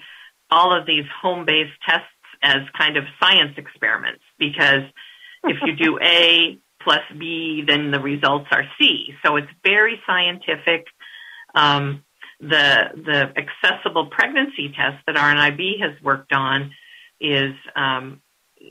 [0.51, 2.07] all of these home-based tests
[2.43, 4.83] as kind of science experiments because
[5.45, 9.15] if you do A plus B, then the results are C.
[9.25, 10.87] So it's very scientific.
[11.55, 12.05] Um,
[12.41, 16.73] the the accessible pregnancy test that RNIB has worked on
[17.21, 18.23] is um,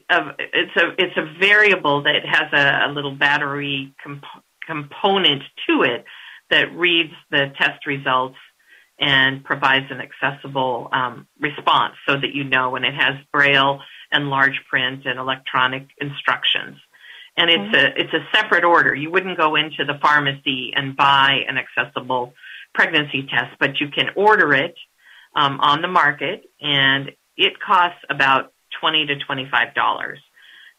[0.10, 4.24] a, it's a it's a variable that has a, a little battery comp-
[4.66, 6.04] component to it
[6.50, 8.38] that reads the test results
[9.00, 13.80] and provides an accessible um, response so that you know when it has braille
[14.12, 16.78] and large print and electronic instructions.
[17.38, 18.00] And it's mm-hmm.
[18.00, 18.94] a it's a separate order.
[18.94, 22.34] You wouldn't go into the pharmacy and buy an accessible
[22.74, 24.76] pregnancy test, but you can order it
[25.36, 30.20] um, on the market, and it costs about twenty to twenty five dollars.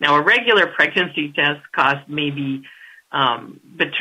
[0.01, 2.63] Now, a regular pregnancy test costs maybe
[3.11, 3.95] um, bet-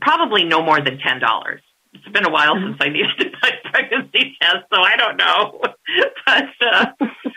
[0.00, 1.60] probably no more than ten dollars
[1.94, 5.60] it's been a while since I needed to buy pregnancy test, so I don't know.
[6.26, 6.86] but uh,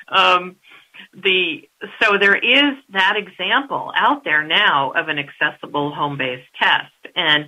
[0.09, 0.55] um,
[1.13, 1.67] the
[2.01, 7.45] so there is that example out there now of an accessible home-based test, and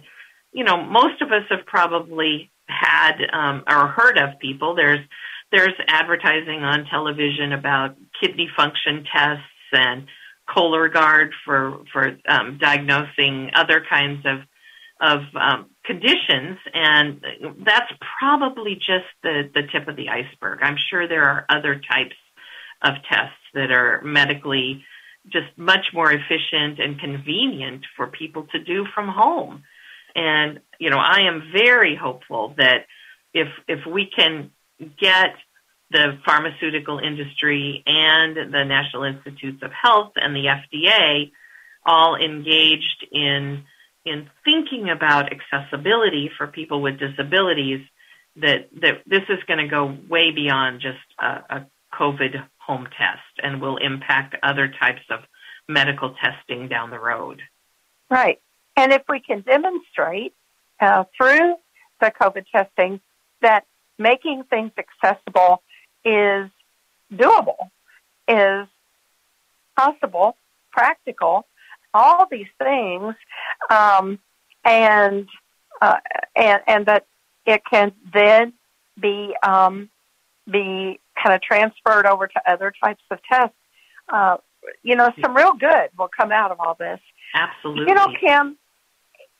[0.51, 4.75] you know most of us have probably had um, or heard of people.
[4.75, 5.05] There's
[5.51, 10.05] there's advertising on television about kidney function tests and
[10.47, 14.39] Cologuard for for um, diagnosing other kinds of
[15.01, 17.21] of um, conditions, and
[17.65, 20.59] that's probably just the, the tip of the iceberg.
[20.61, 22.15] I'm sure there are other types
[22.81, 24.83] of tests that are medically
[25.27, 29.63] just much more efficient and convenient for people to do from home.
[30.15, 32.85] And, you know, I am very hopeful that
[33.33, 34.51] if, if we can
[34.99, 35.35] get
[35.91, 41.31] the pharmaceutical industry and the National Institutes of Health and the FDA
[41.85, 43.63] all engaged in
[44.09, 47.85] in thinking about accessibility for people with disabilities
[48.37, 53.33] that that this is going to go way beyond just a, a COVID home test
[53.43, 55.19] and will impact other types of
[55.67, 57.41] medical testing down the road.
[58.09, 58.39] Right.
[58.75, 60.33] And if we can demonstrate
[60.79, 61.55] uh, through
[61.99, 63.01] the COVID testing
[63.41, 63.65] that
[63.97, 65.61] making things accessible
[66.05, 66.49] is
[67.11, 67.69] doable,
[68.27, 68.67] is
[69.77, 70.37] possible,
[70.71, 71.45] practical,
[71.93, 73.15] all these things,
[73.69, 74.19] um,
[74.63, 75.27] and
[75.81, 75.97] uh,
[76.35, 77.05] and and that
[77.45, 78.53] it can then
[78.99, 79.89] be um,
[80.49, 83.55] be kind of transferred over to other types of tests.
[84.11, 84.37] Uh,
[84.83, 86.99] you know, some real good will come out of all this.
[87.33, 87.85] Absolutely.
[87.87, 88.57] You know, Kim,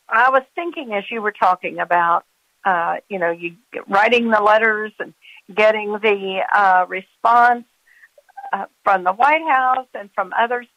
[0.07, 2.25] I was thinking as you were talking about,
[2.65, 3.55] uh, you know, you
[3.87, 5.13] writing the letters and
[5.53, 7.65] getting the uh, response
[8.53, 10.67] uh, from the White House and from others.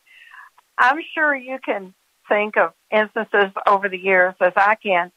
[0.82, 1.94] I'm sure you can
[2.28, 5.12] think of instances over the years, as I can,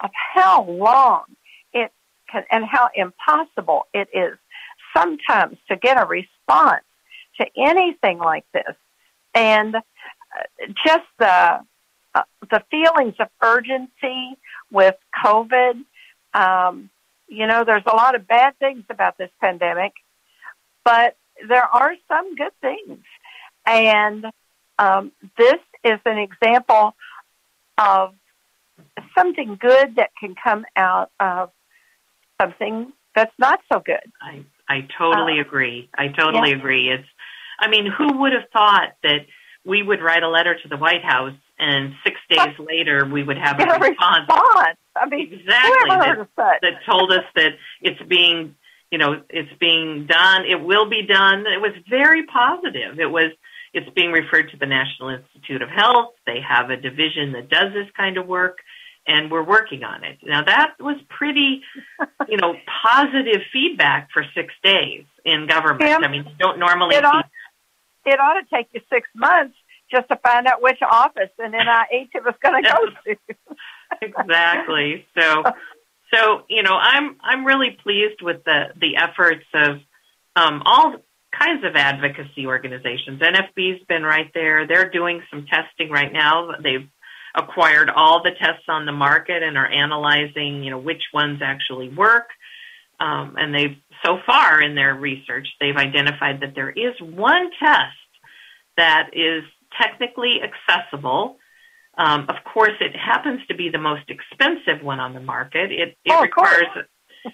[0.00, 1.24] of how long
[1.72, 1.92] it
[2.30, 4.38] can and how impossible it is
[4.96, 6.84] sometimes to get a response
[7.40, 8.76] to anything like this.
[9.34, 9.80] And uh,
[10.86, 11.60] just the
[12.14, 14.38] uh, the feelings of urgency
[14.70, 14.94] with
[15.24, 15.82] COVID.
[16.32, 16.90] Um,
[17.26, 19.92] you know, there's a lot of bad things about this pandemic,
[20.84, 21.16] but
[21.48, 23.04] there are some good things.
[23.66, 24.24] And
[24.78, 26.94] um, this is an example
[27.76, 28.14] of
[29.16, 31.50] something good that can come out of
[32.40, 34.12] something that's not so good.
[34.22, 35.88] I, I totally uh, agree.
[35.96, 36.56] I totally yeah.
[36.56, 36.90] agree.
[36.90, 37.08] It's,
[37.58, 39.26] I mean, who would have thought that
[39.64, 43.38] we would write a letter to the White House and six days later we would
[43.38, 44.28] have a, a response.
[44.28, 44.78] response.
[44.96, 48.54] I mean, exactly that, that told us that it's being,
[48.90, 50.44] you know, it's being done.
[50.44, 51.40] It will be done.
[51.40, 52.98] It was very positive.
[52.98, 53.32] It was.
[53.72, 56.14] It's being referred to the National Institute of Health.
[56.26, 58.58] They have a division that does this kind of work,
[59.06, 60.18] and we're working on it.
[60.22, 61.62] Now that was pretty,
[62.28, 65.82] you know, positive feedback for six days in government.
[65.82, 66.96] Kim, I mean, you don't normally.
[66.96, 67.28] It ought,
[68.06, 69.56] it ought to take you six months
[69.90, 73.34] just to find out which office and an NIH it was going to go to.
[74.02, 75.06] exactly.
[75.18, 75.44] So,
[76.12, 79.80] so you know, I'm I'm really pleased with the the efforts of
[80.36, 80.96] um, all
[81.36, 83.20] kinds of advocacy organizations.
[83.20, 84.66] NFB's been right there.
[84.66, 86.52] They're doing some testing right now.
[86.62, 86.88] They've
[87.34, 91.88] acquired all the tests on the market and are analyzing, you know, which ones actually
[91.88, 92.28] work.
[93.00, 97.96] Um, and they've so far in their research, they've identified that there is one test
[98.76, 99.42] that is
[99.80, 101.36] technically accessible.
[101.96, 105.72] Um, of course, it happens to be the most expensive one on the market.
[105.72, 106.66] It, it oh, requires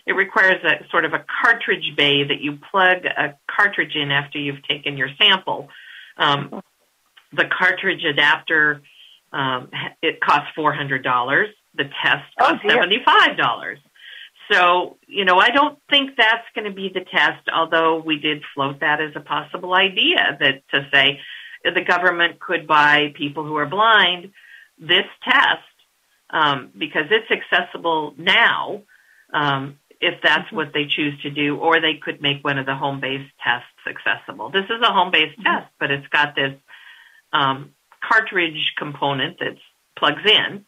[0.07, 4.39] it requires a sort of a cartridge bay that you plug a cartridge in after
[4.39, 5.69] you've taken your sample.
[6.17, 6.63] Um,
[7.33, 8.83] the cartridge adapter
[9.33, 9.71] um,
[10.03, 11.49] it costs four hundred dollars.
[11.75, 13.79] The test oh, costs oh, seventy five dollars.
[14.53, 18.43] So, you know, I don't think that's going to be the test, although we did
[18.55, 21.19] float that as a possible idea that to say,
[21.65, 24.33] the government could buy people who are blind
[24.79, 25.63] this test
[26.29, 28.83] um, because it's accessible now
[29.33, 32.75] um, if that's what they choose to do, or they could make one of the
[32.75, 34.51] home-based tests accessible.
[34.51, 35.43] This is a home-based mm-hmm.
[35.43, 36.53] test, but it's got this
[37.33, 37.71] um,
[38.07, 39.57] cartridge component that
[39.99, 40.65] plugs in,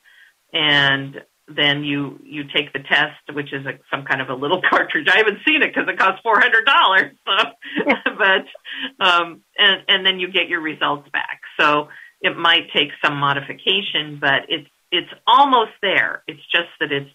[0.52, 4.62] and then you you take the test, which is a, some kind of a little
[4.70, 5.06] cartridge.
[5.12, 7.12] I haven't seen it because it costs four hundred dollars.
[7.26, 11.40] So, but um, and and then you get your results back.
[11.60, 11.88] So
[12.22, 16.22] it might take some modification, but it's it's almost there.
[16.26, 17.10] It's just that it's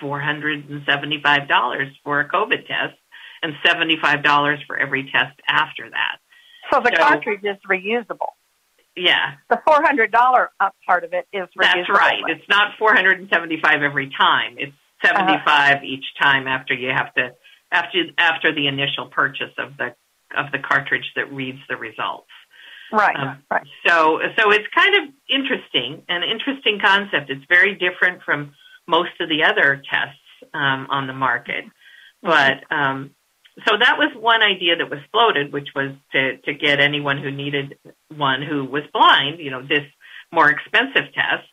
[0.00, 2.98] four hundred and seventy five dollars for a COVID test
[3.42, 6.18] and seventy five dollars for every test after that.
[6.72, 8.34] So the so, cartridge is reusable.
[8.96, 9.34] Yeah.
[9.50, 11.60] The four hundred dollar up part of it is reusable.
[11.60, 12.22] That's right.
[12.28, 14.56] It's not four hundred and seventy five every time.
[14.58, 14.72] It's
[15.04, 15.84] seventy five uh-huh.
[15.84, 17.34] each time after you have to
[17.70, 19.94] after after the initial purchase of the
[20.36, 22.28] of the cartridge that reads the results.
[22.92, 23.16] Right.
[23.16, 23.66] Um, right.
[23.86, 27.30] So so it's kind of interesting, an interesting concept.
[27.30, 28.54] It's very different from
[28.86, 30.20] most of the other tests
[30.54, 31.64] um, on the market,
[32.22, 33.10] but um,
[33.64, 37.30] so that was one idea that was floated, which was to, to get anyone who
[37.30, 37.78] needed
[38.14, 39.84] one who was blind, you know, this
[40.30, 41.48] more expensive test.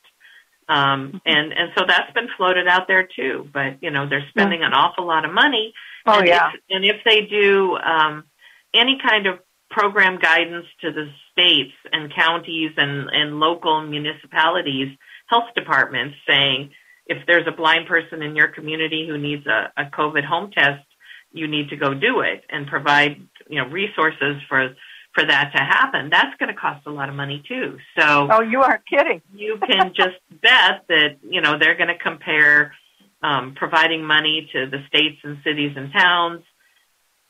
[0.67, 1.17] Um, mm-hmm.
[1.25, 4.73] and, and so that's been floated out there too, but you know, they're spending an
[4.73, 5.73] awful lot of money.
[6.05, 6.49] Oh, and yeah.
[6.53, 8.25] If, and if they do, um,
[8.73, 14.89] any kind of program guidance to the states and counties and, and local municipalities,
[15.27, 16.71] health departments saying,
[17.05, 20.85] if there's a blind person in your community who needs a, a COVID home test,
[21.31, 24.75] you need to go do it and provide you know resources for
[25.13, 27.77] for that to happen, that's going to cost a lot of money too.
[27.97, 29.21] So, oh, you aren't kidding.
[29.35, 32.73] you can just bet that you know they're going to compare
[33.21, 36.41] um, providing money to the states and cities and towns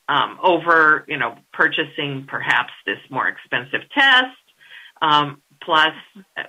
[0.08, 4.38] um, over you know purchasing perhaps this more expensive test,
[5.02, 5.94] um, plus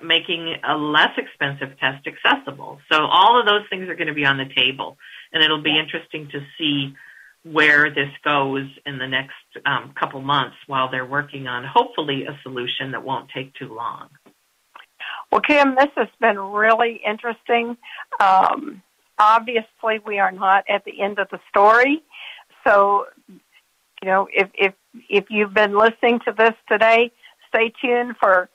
[0.03, 2.79] making a less expensive test accessible.
[2.91, 4.97] So all of those things are going to be on the table,
[5.31, 6.95] and it'll be interesting to see
[7.43, 9.33] where this goes in the next
[9.65, 14.09] um, couple months while they're working on hopefully a solution that won't take too long.
[15.31, 17.77] Well, Kim, this has been really interesting.
[18.19, 18.81] Um,
[19.19, 22.01] obviously, we are not at the end of the story.
[22.65, 24.73] So, you know, if if
[25.09, 27.11] if you've been listening to this today,
[27.49, 28.49] stay tuned for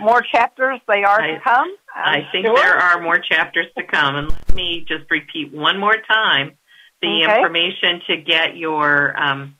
[0.00, 0.80] more chapters.
[0.86, 1.76] They are I, to come.
[1.94, 2.56] I'm i think sure.
[2.56, 4.16] there are more chapters to come.
[4.16, 6.56] And let me just repeat one more time
[7.00, 7.36] the Okay.
[7.36, 9.56] information to get your um,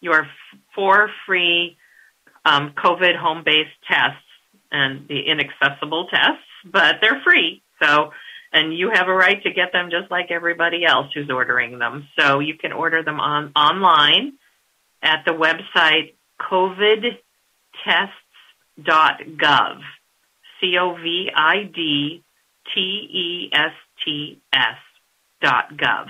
[0.00, 0.26] your
[0.74, 1.76] four free
[2.44, 4.20] um, COVID home based tests
[4.70, 7.62] and the inaccessible tests, but they're free.
[7.82, 8.12] So,
[8.52, 12.06] and you have a right to get them just like everybody else who's ordering them.
[12.18, 14.34] So you can order them on online
[15.02, 16.14] at the website
[18.78, 19.80] covidtests.gov.
[20.60, 22.22] C O V I D
[22.74, 23.72] T E S
[24.04, 24.76] T S
[25.42, 26.06] dot gov.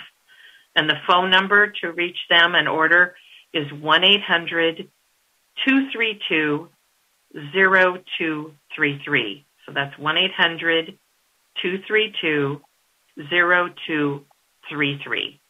[0.76, 3.14] And the phone number to reach them and order
[3.52, 4.88] is 1 800
[5.64, 6.68] 232
[7.52, 9.46] 0233.
[9.66, 10.98] So that's 1 800
[11.62, 12.60] 232
[13.30, 15.40] 0233.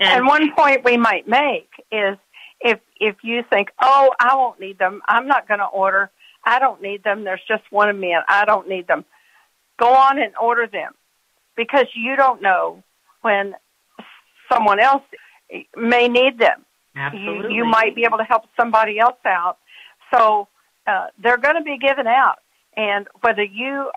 [0.00, 2.16] And one point we might make is
[2.60, 6.10] if if you think, oh, I won't need them, I'm not going to order.
[6.46, 7.24] I don't need them.
[7.24, 9.04] There's just one of me, and I don't need them.
[9.78, 10.92] Go on and order them
[11.56, 12.82] because you don't know
[13.22, 13.54] when
[14.50, 15.02] someone else
[15.76, 16.64] may need them.
[16.94, 17.54] Absolutely.
[17.54, 19.58] You, you might be able to help somebody else out.
[20.14, 20.48] So
[20.86, 22.38] uh, they're going to be given out,
[22.76, 23.90] and whether you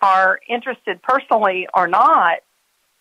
[0.00, 2.38] are interested personally or not,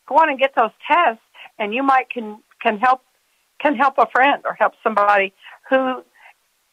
[0.07, 1.21] go on and get those tests,
[1.59, 3.01] and you might can can help
[3.59, 5.31] can help a friend or help somebody
[5.69, 6.03] who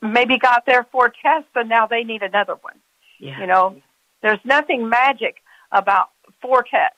[0.03, 2.75] maybe got their four tests test and now they need another one.
[3.19, 3.41] yeah.
[3.41, 3.77] You know,
[4.23, 5.37] there's nothing magic
[5.71, 6.97] about four tests,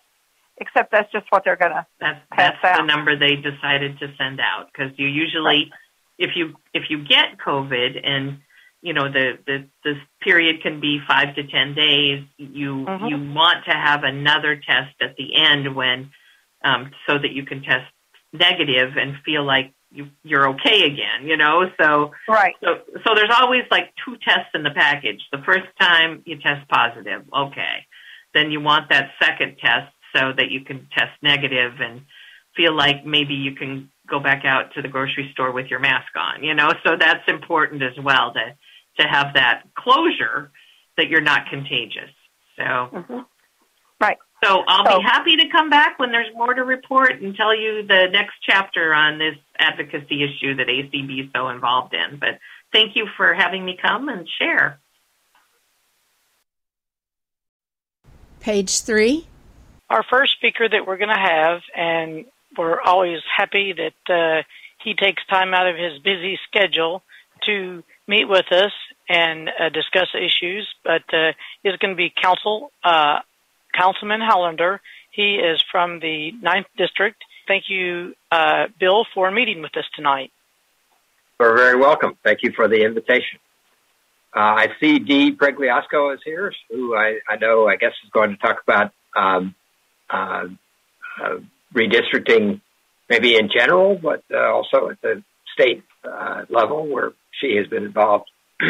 [0.59, 1.87] except that's just what they're going to.
[2.01, 5.71] That's that's the number they decided to send out because you usually,
[6.19, 8.39] if you if you get COVID and
[8.83, 13.09] you know the the this period can be five to ten days, you Mhm.
[13.11, 16.11] you want to have another test at the end when
[16.63, 17.85] um, so that you can test
[18.33, 21.27] negative and feel like you you're okay again.
[21.27, 22.55] You know, so Right.
[22.63, 25.21] so so there's always like two tests in the package.
[25.33, 27.87] The first time you test positive, okay.
[28.35, 32.03] Then you want that second test so that you can test negative and
[32.57, 36.13] feel like maybe you can go back out to the grocery store with your mask
[36.17, 36.69] on, you know?
[36.87, 38.55] So that's important as well to
[39.03, 40.53] to have that closure
[40.97, 42.11] that you're not contagious.
[42.57, 43.21] So hmm
[44.01, 44.19] Right.
[44.45, 47.55] So I'll So- be happy to come back when there's more to report and tell
[47.55, 52.17] you the next chapter on this advocacy issue that ACB is so involved in.
[52.19, 52.39] But
[52.73, 54.79] thank you for having me come and share.
[58.41, 59.27] Page three.
[59.91, 62.25] our first speaker that we're going to have, and
[62.59, 64.43] we're always happy that uh,
[64.83, 67.03] he takes time out of his busy schedule
[67.47, 68.73] to meet with us
[69.09, 70.67] and uh, discuss issues.
[70.83, 71.33] But uh,
[71.63, 73.21] is going to be Council uh,
[73.77, 74.81] Councilman Hollander.
[75.11, 77.23] He is from the Ninth District.
[77.47, 80.33] Thank you, uh, Bill, for meeting with us tonight.
[81.39, 82.17] You're very welcome.
[82.23, 83.39] Thank you for the invitation.
[84.35, 88.31] Uh, I see Dee Pregliasco is here, who I, I know, I guess, is going
[88.31, 89.55] to talk about um,
[90.11, 90.47] uh,
[91.23, 91.37] uh,
[91.73, 92.61] redistricting,
[93.09, 95.23] maybe in general, but uh, also at the
[95.53, 98.29] state uh, level, where she has been involved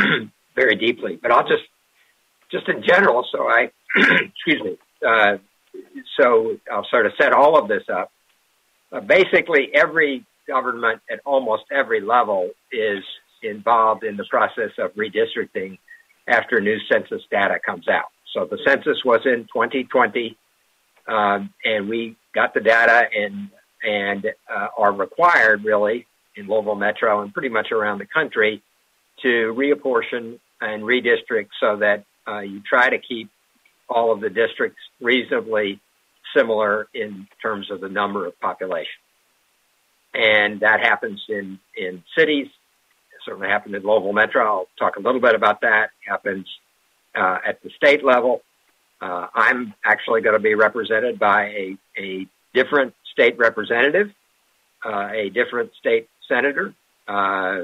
[0.55, 1.19] very deeply.
[1.21, 1.65] But I'll just,
[2.51, 5.39] just in general, so I, excuse me, uh,
[6.19, 8.11] so I'll sort of set all of this up.
[8.93, 13.03] Uh, basically, every government at almost every level is
[13.43, 15.79] involved in the process of redistricting
[16.27, 18.07] after new census data comes out.
[18.33, 20.37] So the census was in 2020,
[21.07, 23.51] um, and we got the data and
[23.83, 28.63] and uh, are required really in Louisville Metro and pretty much around the country
[29.23, 33.29] to reapportion and redistrict so that uh, you try to keep
[33.89, 35.81] all of the districts reasonably
[36.37, 39.01] similar in terms of the number of population
[40.15, 42.47] and that happens in in cities.
[42.47, 44.45] It certainly happened in Louisville Metro.
[44.45, 45.91] I'll talk a little bit about that.
[46.07, 46.47] It happens
[47.15, 48.43] uh, at the state level.
[49.01, 54.13] Uh, I'm actually going to be represented by a a different state representative,
[54.85, 56.73] uh, a different state senator,
[57.09, 57.63] uh,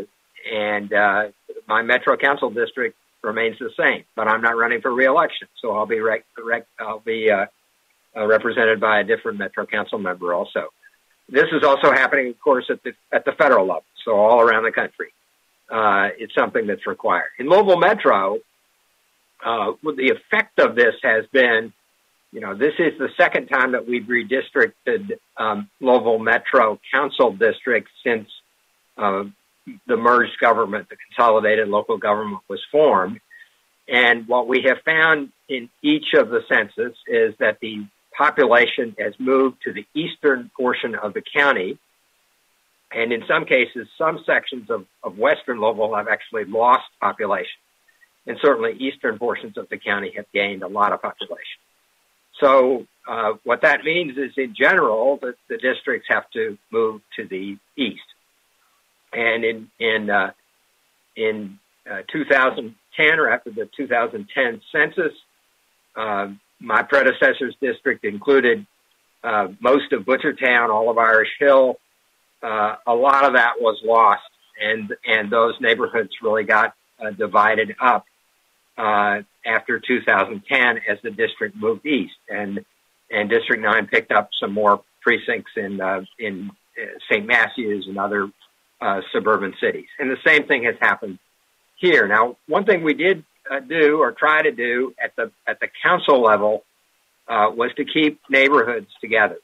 [0.52, 1.28] and uh,
[1.68, 5.86] my Metro Council district remains the same, but I'm not running for reelection, so I'll
[5.86, 7.46] be rec- rec- I'll be uh,
[8.16, 10.68] uh, represented by a different Metro Council member also.
[11.28, 14.64] This is also happening, of course, at the at the federal level, so all around
[14.64, 15.12] the country.
[15.70, 17.30] Uh, it's something that's required.
[17.38, 18.38] In Louisville Metro,
[19.44, 21.72] uh, the effect of this has been,
[22.32, 27.92] you know, this is the second time that we've redistricted um, Louisville Metro Council districts
[28.04, 28.28] since
[28.98, 29.24] uh,
[29.86, 33.20] the merged government, the consolidated local government was formed.
[33.88, 39.14] And what we have found in each of the census is that the population has
[39.18, 41.78] moved to the eastern portion of the county.
[42.92, 47.60] And in some cases, some sections of, of western Louisville have actually lost population.
[48.26, 51.58] And certainly eastern portions of the county have gained a lot of population.
[52.38, 57.26] So uh, what that means is in general that the districts have to move to
[57.26, 58.00] the east.
[59.12, 60.32] And in in uh,
[61.16, 61.58] in
[61.90, 65.12] uh, 2010 or after the 2010 census,
[65.96, 66.28] uh,
[66.60, 68.66] my predecessor's district included
[69.24, 71.78] uh, most of Butchertown, all of Irish Hill.
[72.42, 74.22] Uh, a lot of that was lost,
[74.60, 78.06] and and those neighborhoods really got uh, divided up
[79.44, 82.64] after 2010 as the district moved east, and
[83.10, 85.80] and District Nine picked up some more precincts in
[86.18, 86.50] in
[87.10, 87.26] St.
[87.26, 88.30] Matthews and other
[88.80, 89.88] uh, suburban cities.
[89.98, 91.18] And the same thing has happened
[91.76, 92.06] here.
[92.08, 95.68] Now, one thing we did uh, do or try to do at the at the
[95.82, 96.64] council level
[97.28, 99.38] uh, was to keep neighborhoods together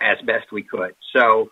[0.00, 0.94] as best we could.
[1.14, 1.50] So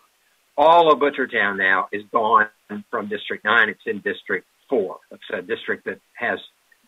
[0.57, 2.47] all of Butchertown now is gone
[2.89, 3.69] from District 9.
[3.69, 4.97] It's in District 4.
[5.11, 6.39] It's a district that has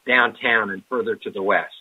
[0.05, 1.73] downtown and further to the west.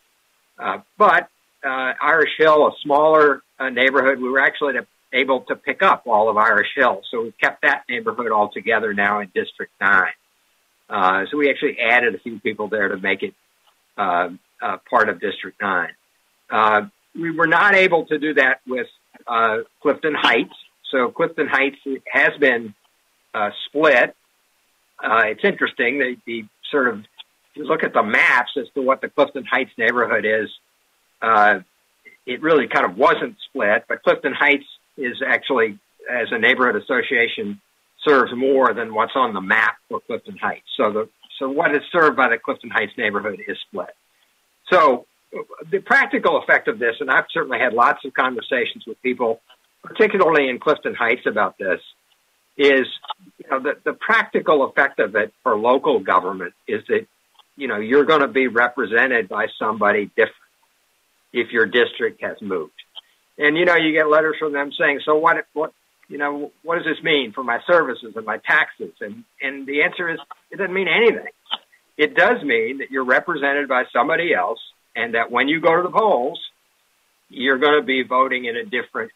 [0.58, 1.28] Uh, but
[1.64, 4.74] uh, Irish Hill, a smaller uh, neighborhood, we were actually
[5.12, 7.02] able to pick up all of Irish Hill.
[7.10, 10.04] So we've kept that neighborhood all together now in District 9.
[10.88, 13.34] Uh, so we actually added a few people there to make it
[13.96, 14.28] uh,
[14.60, 15.88] uh, part of District 9.
[16.50, 16.82] Uh,
[17.14, 18.86] we were not able to do that with
[19.26, 20.54] uh, Clifton Heights.
[20.90, 21.78] So Clifton Heights
[22.10, 22.74] has been
[23.34, 24.14] uh, split.
[25.02, 25.98] it's interesting.
[25.98, 27.04] The, the sort of
[27.54, 30.50] you look at the maps as to what the Clifton Heights neighborhood is.
[32.26, 34.64] it really kind of wasn't split, but Clifton Heights
[34.96, 35.78] is actually,
[36.10, 37.60] as a neighborhood association,
[38.04, 40.66] serves more than what's on the map for Clifton Heights.
[40.76, 43.94] So the so what is served by the Clifton Heights neighborhood is split.
[44.70, 45.06] So
[45.70, 49.40] the practical effect of this, and I've certainly had lots of conversations with people,
[49.82, 51.80] particularly in Clifton Heights about this,
[52.56, 52.86] is
[53.38, 57.06] you know the, the practical effect of it for local government is that
[57.56, 60.36] you know you're going to be represented by somebody different
[61.32, 62.81] if your district has moved
[63.42, 65.44] and you know you get letters from them saying, "So what?
[65.52, 65.72] What?
[66.08, 69.82] You know, what does this mean for my services and my taxes?" And and the
[69.82, 70.18] answer is,
[70.50, 71.32] it doesn't mean anything.
[71.96, 74.60] It does mean that you're represented by somebody else,
[74.94, 76.40] and that when you go to the polls,
[77.28, 79.10] you're going to be voting in a different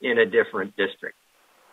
[0.00, 1.16] in a different district.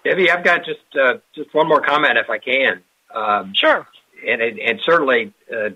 [0.04, 2.84] Debbie, I've got just uh, just one more comment, if I can.
[3.14, 3.88] Um, sure.
[4.26, 5.70] And and certainly, uh,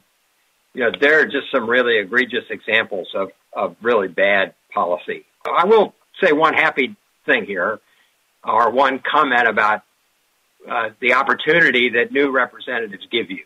[0.74, 5.26] you know, there are just some really egregious examples of of really bad policy.
[5.46, 5.94] I will
[6.24, 6.96] say one happy
[7.26, 7.80] thing here,
[8.44, 9.84] or one comment about
[10.70, 13.44] uh, the opportunity that new representatives give you.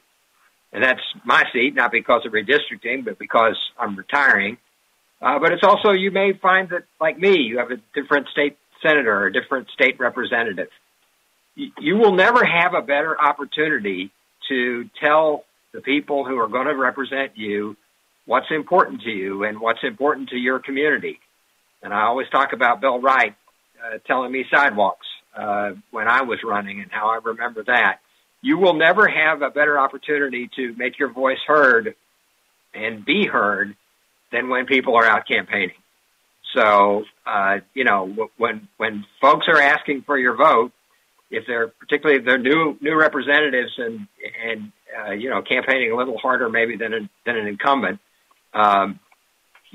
[0.73, 4.57] And that's my seat, not because of redistricting, but because I'm retiring.
[5.21, 8.57] Uh, but it's also, you may find that, like me, you have a different state
[8.81, 10.67] senator or a different state representative.
[11.55, 14.11] You, you will never have a better opportunity
[14.49, 17.77] to tell the people who are going to represent you
[18.25, 21.19] what's important to you and what's important to your community.
[21.85, 23.35] And I always talk about Bill Wright
[23.79, 25.05] uh, telling me sidewalks
[25.37, 27.99] uh, when I was running and how I remember that.
[28.41, 31.93] You will never have a better opportunity to make your voice heard
[32.73, 33.75] and be heard
[34.31, 35.75] than when people are out campaigning.
[36.55, 40.71] So, uh, you know, when when folks are asking for your vote,
[41.29, 44.07] if they're particularly if they're new new representatives and
[44.43, 47.99] and uh, you know campaigning a little harder maybe than a, than an incumbent,
[48.55, 48.99] um,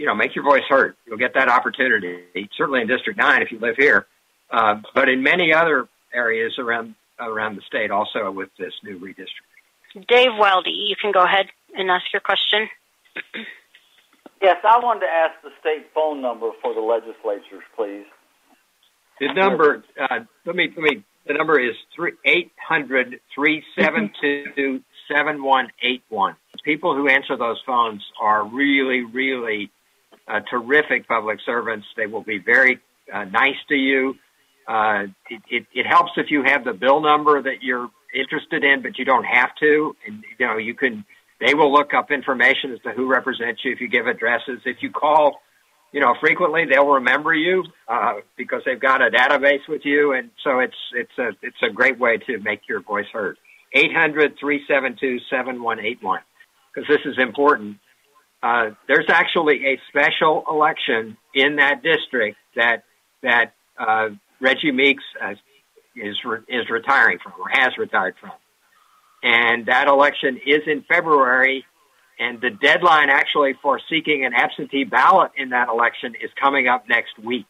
[0.00, 0.96] you know, make your voice heard.
[1.06, 2.22] You'll get that opportunity,
[2.56, 4.06] certainly in District 9 if you live here,
[4.50, 10.06] uh, but in many other areas around around the state also with this new redistricting.
[10.08, 12.66] Dave Weldy, you can go ahead and ask your question.
[14.40, 18.06] yes, I wanted to ask the state phone number for the legislatures, please.
[19.20, 24.10] The number, uh, let me, let me, the number is three eight hundred three seven
[24.18, 24.80] two
[25.12, 26.36] seven one eight one.
[26.64, 29.70] People who answer those phones are really, really
[30.30, 31.86] uh, terrific public servants.
[31.96, 32.80] They will be very
[33.12, 34.14] uh, nice to you.
[34.68, 38.82] Uh, it, it, it, helps if you have the bill number that you're interested in,
[38.82, 39.96] but you don't have to.
[40.06, 41.04] And you know, you can.
[41.40, 44.60] They will look up information as to who represents you if you give addresses.
[44.66, 45.40] If you call,
[45.90, 50.30] you know, frequently, they'll remember you uh, because they've got a database with you, and
[50.44, 53.38] so it's it's a it's a great way to make your voice heard.
[53.74, 56.18] 800-372-7181
[56.74, 57.78] because this is important.
[58.42, 62.84] Uh, there's actually a special election in that district that
[63.22, 64.08] that uh,
[64.40, 65.34] Reggie Meeks uh,
[65.94, 68.32] is re- is retiring from or has retired from,
[69.22, 71.64] and that election is in February.
[72.18, 76.86] And the deadline actually for seeking an absentee ballot in that election is coming up
[76.86, 77.46] next week.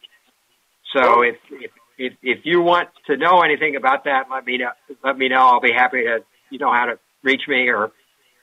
[0.95, 4.71] So if if if, if you want to know anything about that, let me know.
[5.03, 5.45] Let me know.
[5.45, 6.19] I'll be happy to.
[6.49, 7.91] You know how to reach me, or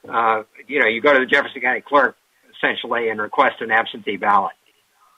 [0.08, 2.16] uh, you know, you go to the Jefferson County Clerk
[2.58, 4.52] essentially and request an absentee ballot.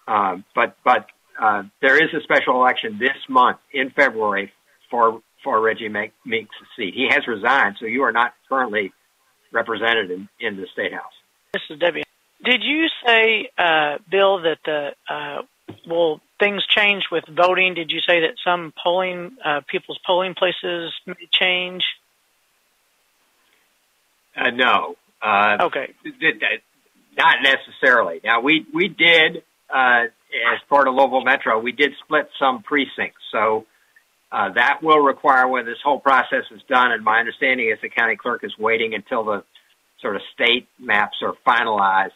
[0.06, 1.06] Um, but but
[1.40, 4.52] uh, there is a special election this month in February
[4.90, 6.94] for for Reggie Meeks' seat.
[6.94, 8.92] He has resigned, so you are not currently
[9.52, 11.12] represented in, in the state house.
[11.52, 12.02] This is Debbie.
[12.44, 15.42] Did you say, uh, Bill, that the uh,
[15.86, 17.74] will things change with voting?
[17.74, 21.84] Did you say that some polling uh, people's polling places may change?
[24.36, 24.96] Uh, no.
[25.20, 25.92] Uh, okay.
[27.16, 28.20] Not necessarily.
[28.24, 30.04] Now we we did uh,
[30.54, 33.66] as part of Louisville Metro, we did split some precincts, so
[34.32, 36.92] uh, that will require when this whole process is done.
[36.92, 39.44] And my understanding is the county clerk is waiting until the
[40.00, 42.12] sort of state maps are finalized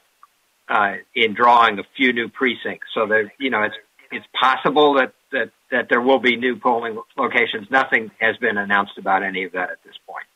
[0.68, 2.86] uh, in drawing a few new precincts.
[2.94, 3.74] So that you know, it's
[4.12, 7.68] it's possible that that that there will be new polling locations.
[7.70, 10.26] Nothing has been announced about any of that at this point.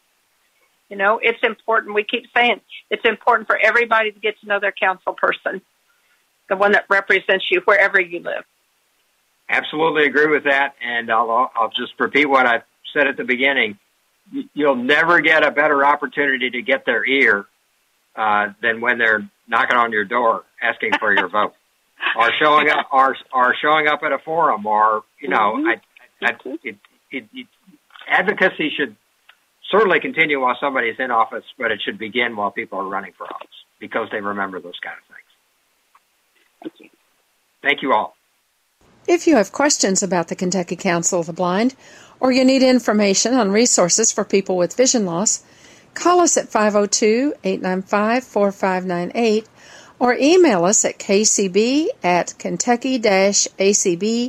[0.89, 1.95] You know, it's important.
[1.95, 2.61] We keep saying
[2.91, 5.61] it's important for everybody to get to know their council person,
[6.49, 8.45] the one that represents you wherever you live.
[9.51, 12.63] Absolutely agree with that, and I'll I'll just repeat what I
[12.93, 13.79] said at the beginning.
[14.53, 17.47] You'll never get a better opportunity to get their ear
[18.15, 21.55] uh, than when they're knocking on your door asking for your vote,
[22.19, 25.69] or showing up, or or showing up at a forum, or you know, mm-hmm.
[25.69, 26.77] I, I, it,
[27.11, 27.47] it, it,
[28.07, 28.97] advocacy should
[29.71, 33.25] certainly continue while somebody's in office, but it should begin while people are running for
[33.25, 33.49] office
[33.79, 35.19] because they remember those kind of things.
[36.63, 36.89] Thank you.
[37.63, 38.17] Thank you all.
[39.07, 41.75] If you have questions about the Kentucky Council of the Blind,
[42.21, 45.45] or you need information on resources for people with vision loss,
[45.95, 49.49] call us at 502 895 4598
[49.99, 54.29] or email us at kcb at kentucky acb.org.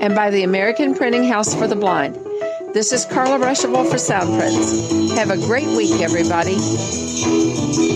[0.00, 2.16] and by the American Printing House for the Blind.
[2.74, 5.14] This is Carla Ruschival for Soundprints.
[5.16, 7.93] Have a great week, everybody.